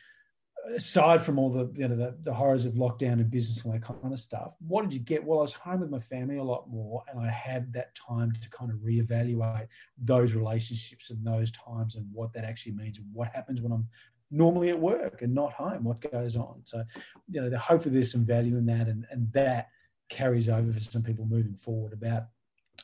[0.75, 3.81] aside from all the you know the, the horrors of lockdown and business and that
[3.81, 5.23] kind of stuff, what did you get?
[5.23, 8.31] Well, I was home with my family a lot more, and I had that time
[8.31, 9.67] to kind of reevaluate
[9.97, 13.87] those relationships and those times and what that actually means and what happens when I'm
[14.31, 16.61] normally at work and not home, what goes on.
[16.65, 16.83] So,
[17.29, 19.69] you know, the hopefully there's some value in that and, and that
[20.09, 22.23] carries over for some people moving forward about,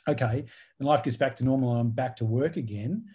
[0.07, 0.45] okay,
[0.77, 3.05] when life gets back to normal I'm back to work again,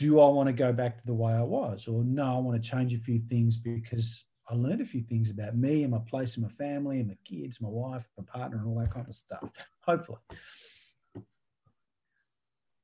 [0.00, 1.86] do I want to go back to the way I was?
[1.86, 5.30] Or no, I want to change a few things because I learned a few things
[5.30, 8.56] about me and my place and my family and my kids, my wife, my partner,
[8.58, 9.44] and all that kind of stuff.
[9.82, 10.18] Hopefully.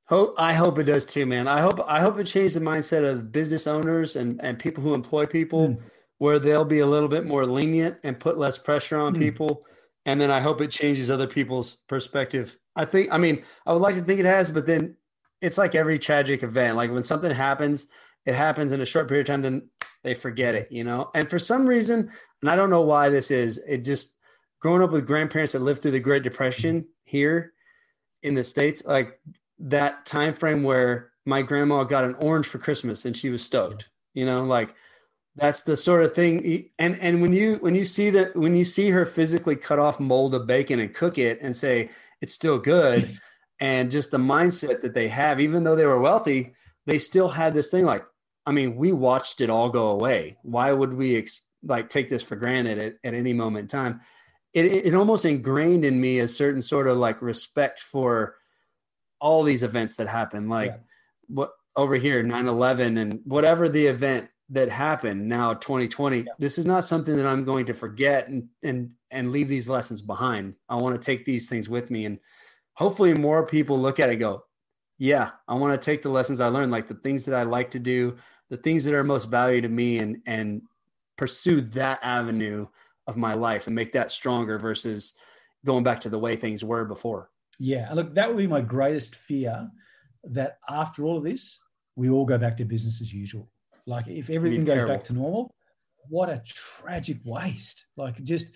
[0.09, 1.49] Hope I hope it does too, man.
[1.49, 4.95] I hope I hope it changed the mindset of business owners and and people who
[4.95, 5.79] employ people, Mm.
[6.19, 9.19] where they'll be a little bit more lenient and put less pressure on Mm.
[9.19, 9.65] people.
[10.05, 12.57] And then I hope it changes other people's perspective.
[12.77, 14.97] I think, I mean, I would like to think it has, but then
[15.41, 16.77] it's like every tragic event.
[16.77, 17.87] Like when something happens,
[18.25, 19.69] it happens in a short period of time, then
[20.03, 21.11] they forget it, you know?
[21.15, 22.11] And for some reason,
[22.43, 24.17] and I don't know why this is, it just
[24.61, 27.53] growing up with grandparents that lived through the Great Depression here
[28.23, 29.21] in the States, like
[29.59, 33.89] that time frame where my grandma got an orange for Christmas and she was stoked,
[34.15, 34.75] you know, like
[35.37, 38.65] that's the sort of thing and and when you when you see that when you
[38.65, 41.91] see her physically cut off mold of bacon and cook it and say
[42.23, 43.21] it's still good
[43.61, 46.55] and just the mindset that they have even though they were wealthy
[46.87, 48.05] they still had this thing like
[48.45, 52.23] i mean we watched it all go away why would we ex- like take this
[52.23, 54.01] for granted at, at any moment in time.
[54.55, 58.37] It, it almost ingrained in me a certain sort of like respect for
[59.21, 60.79] all these events that happen, like yeah.
[61.29, 66.25] what over here, 9 11, and whatever the event that happened now 2020 yeah.
[66.39, 70.01] this is not something that i'm going to forget and and and leave these lessons
[70.01, 72.21] behind i want to take these things with me and
[72.77, 74.43] hopefully more people look at it go
[74.99, 77.71] yeah i want to take the lessons i learned like the things that i like
[77.71, 78.17] to do
[78.51, 80.63] the things that are most valued to me and and
[81.17, 82.67] pursue that avenue
[83.07, 85.15] of my life and make that stronger versus
[85.65, 87.31] going back to the way things were before.
[87.59, 89.69] Yeah look that would be my greatest fear
[90.25, 91.59] that after all of this
[91.95, 93.51] we all go back to business as usual.
[93.87, 95.55] Like if everything goes back to normal,
[96.09, 97.87] what a tragic waste.
[97.97, 98.49] Like just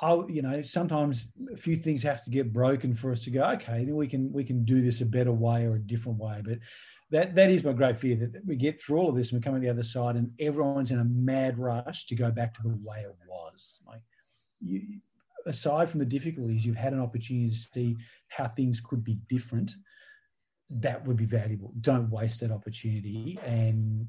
[0.00, 3.44] I, you know, sometimes a few things have to get broken for us to go,
[3.50, 6.40] okay, then we can we can do this a better way or a different way.
[6.44, 6.58] But
[7.10, 9.44] that that is my great fear that we get through all of this and we
[9.44, 12.62] come on the other side and everyone's in a mad rush to go back to
[12.62, 13.78] the way it was.
[13.86, 14.00] Like
[14.60, 15.00] you
[15.46, 17.96] aside from the difficulties, you've had an opportunity to see
[18.28, 19.74] how things could be different.
[20.70, 21.74] That would be valuable.
[21.80, 24.08] Don't waste that opportunity and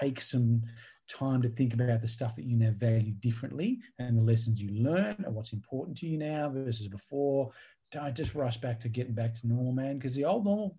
[0.00, 0.62] take some
[1.08, 4.70] time to think about the stuff that you now value differently and the lessons you
[4.70, 7.50] learn and what's important to you now versus before.
[7.92, 10.76] Don't just rush back to getting back to normal, man, because the old normal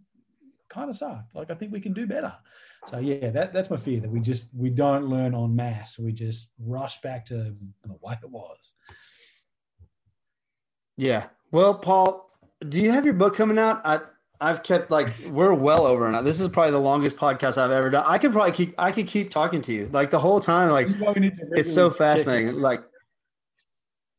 [0.70, 1.34] kind of sucked.
[1.36, 2.34] Like I think we can do better.
[2.88, 5.98] So yeah, that, that's my fear that we just we don't learn on mass.
[5.98, 8.74] We just rush back to the way it was.
[10.98, 11.28] Yeah.
[11.52, 12.30] Well, Paul,
[12.68, 13.82] do you have your book coming out?
[13.86, 14.00] I
[14.42, 16.22] I've kept like we're well over now.
[16.22, 18.04] This is probably the longest podcast I've ever done.
[18.06, 20.72] I could probably keep I could keep talking to you like the whole time.
[20.72, 22.62] Like it's so fascinating.
[22.62, 22.84] Like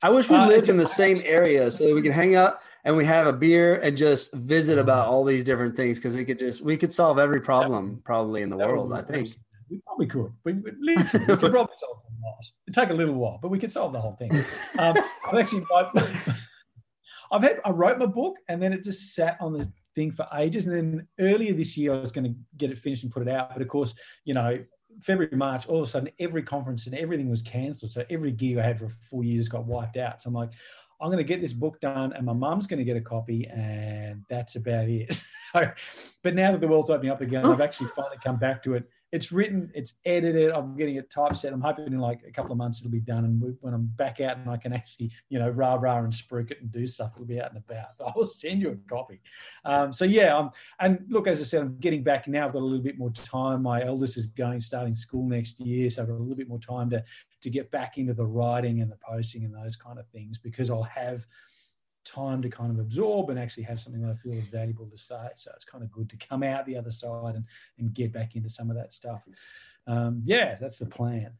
[0.02, 2.60] I wish we uh, lived in the same area so that we can hang out
[2.84, 6.24] and we have a beer and just visit about all these different things because we
[6.24, 8.92] could just we could solve every problem probably in the world.
[8.92, 9.28] I think
[9.70, 10.32] we probably could.
[10.44, 12.22] We, we, we could probably solve them.
[12.66, 14.30] It'd take a little while, but we could solve the whole thing.
[14.78, 15.64] Um, I've actually.
[15.74, 16.36] I've,
[17.32, 20.28] I've had I wrote my book and then it just sat on the thing for
[20.34, 20.66] ages.
[20.66, 23.28] And then earlier this year, I was going to get it finished and put it
[23.28, 23.52] out.
[23.52, 23.94] But of course,
[24.24, 24.58] you know,
[25.00, 27.90] February, March, all of a sudden, every conference and everything was cancelled.
[27.90, 30.22] So every gig I had for four years got wiped out.
[30.22, 30.52] So I'm like,
[31.00, 33.46] I'm going to get this book done, and my mum's going to get a copy,
[33.46, 35.22] and that's about it.
[35.52, 37.64] but now that the world's opening up again, I've oh.
[37.64, 40.50] actually finally come back to it it's written, it's edited.
[40.50, 41.52] I'm getting it typeset.
[41.52, 43.24] I'm hoping in like a couple of months it'll be done.
[43.24, 46.50] And when I'm back out and I can actually, you know, rah rah and spruik
[46.50, 47.86] it and do stuff, it'll be out and about.
[48.16, 49.20] I'll send you a copy.
[49.64, 50.50] Um, so yeah, um,
[50.80, 52.46] and look, as I said, I'm getting back now.
[52.46, 53.62] I've got a little bit more time.
[53.62, 56.60] My eldest is going starting school next year, so I've got a little bit more
[56.60, 57.04] time to
[57.42, 60.68] to get back into the writing and the posting and those kind of things because
[60.70, 61.26] I'll have
[62.06, 64.96] time to kind of absorb and actually have something that I feel is valuable to
[64.96, 65.28] say.
[65.34, 67.44] So it's kind of good to come out the other side and,
[67.78, 69.22] and get back into some of that stuff.
[69.86, 71.32] Um, yeah, that's the plan.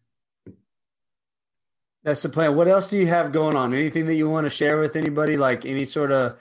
[2.02, 2.54] That's the plan.
[2.54, 3.72] What else do you have going on?
[3.72, 5.36] Anything that you want to share with anybody?
[5.36, 6.38] Like any sort of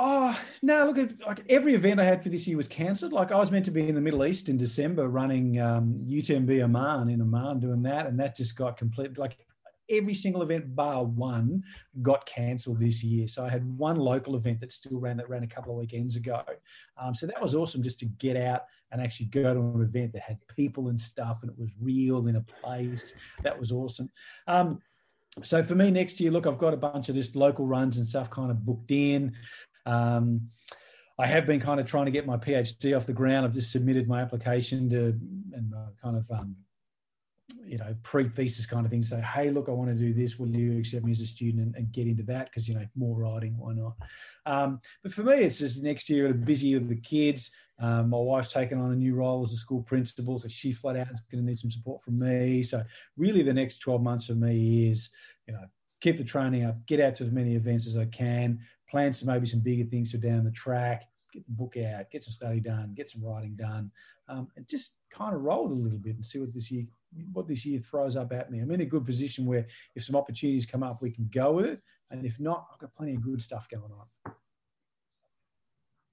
[0.00, 0.86] Oh no!
[0.86, 3.12] Look at like every event I had for this year was cancelled.
[3.12, 6.62] Like I was meant to be in the Middle East in December, running um, UTMB
[6.62, 9.18] Amman in Amman, doing that, and that just got complete.
[9.18, 9.38] Like
[9.90, 11.62] every single event bar one
[12.02, 13.26] got cancelled this year.
[13.26, 16.16] So I had one local event that still ran that ran a couple of weekends
[16.16, 16.42] ago.
[17.00, 20.12] Um, so that was awesome just to get out and actually go to an event
[20.12, 23.14] that had people and stuff and it was real in a place.
[23.42, 24.10] That was awesome.
[24.46, 24.80] Um,
[25.42, 28.06] so for me next year, look, I've got a bunch of just local runs and
[28.06, 29.34] stuff kind of booked in.
[29.86, 30.48] Um,
[31.18, 33.44] I have been kind of trying to get my PhD off the ground.
[33.44, 35.18] I've just submitted my application to
[35.52, 36.56] and kind of um,
[37.64, 39.02] you know, pre-thesis kind of thing.
[39.02, 40.38] Say, hey, look, I want to do this.
[40.38, 42.46] Will you accept me as a student and, and get into that?
[42.46, 43.94] Because you know, more writing, why not?
[44.46, 47.50] Um, but for me, it's just next year, a busy year with the kids.
[47.80, 50.96] Um, my wife's taken on a new role as a school principal, so she's flat
[50.96, 52.62] out is going to need some support from me.
[52.62, 52.82] So
[53.16, 55.10] really, the next 12 months for me is,
[55.46, 55.64] you know,
[56.00, 58.58] keep the training up, get out to as many events as I can,
[58.90, 62.24] plan some maybe some bigger things for down the track, get the book out, get
[62.24, 63.90] some study done, get some writing done,
[64.28, 66.84] um, and just kind of roll a little bit and see what this year
[67.32, 68.60] what this year throws up at me.
[68.60, 71.66] I'm in a good position where if some opportunities come up, we can go with
[71.66, 71.80] it,
[72.10, 74.34] and if not, I've got plenty of good stuff going on.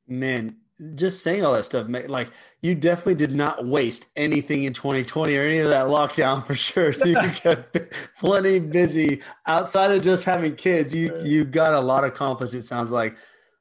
[0.08, 0.58] Man,
[0.94, 2.30] just saying all that stuff, like
[2.62, 6.94] you definitely did not waste anything in 2020 or any of that lockdown for sure.
[7.06, 7.78] You kept
[8.20, 10.94] plenty busy outside of just having kids.
[10.94, 12.54] You you got a lot accomplished.
[12.54, 13.16] It sounds like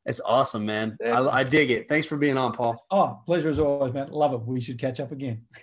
[0.06, 0.96] it's awesome, man.
[1.04, 1.88] I, I dig it.
[1.88, 2.84] Thanks for being on, Paul.
[2.90, 4.10] Oh, pleasure as always, man.
[4.10, 4.42] Love it.
[4.46, 5.42] We should catch up again.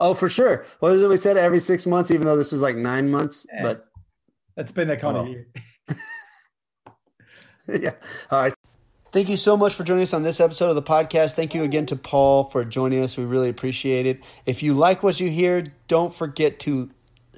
[0.00, 0.66] Oh, for sure.
[0.80, 3.46] What is it we said every six months, even though this was like nine months?
[3.52, 3.62] Yeah.
[3.62, 3.86] But
[4.56, 5.22] it's been that kind well.
[5.22, 5.30] of oh.
[5.30, 5.46] year.
[7.80, 7.92] yeah.
[8.28, 8.54] All right.
[9.12, 11.34] Thank you so much for joining us on this episode of the podcast.
[11.34, 13.16] Thank you again to Paul for joining us.
[13.16, 14.24] We really appreciate it.
[14.44, 16.90] If you like what you hear, don't forget to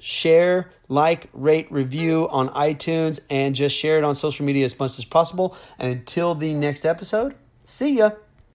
[0.05, 4.99] share, like, rate, review on iTunes, and just share it on social media as much
[4.99, 5.57] as possible.
[5.79, 7.33] And until the next episode,
[7.63, 8.11] see ya.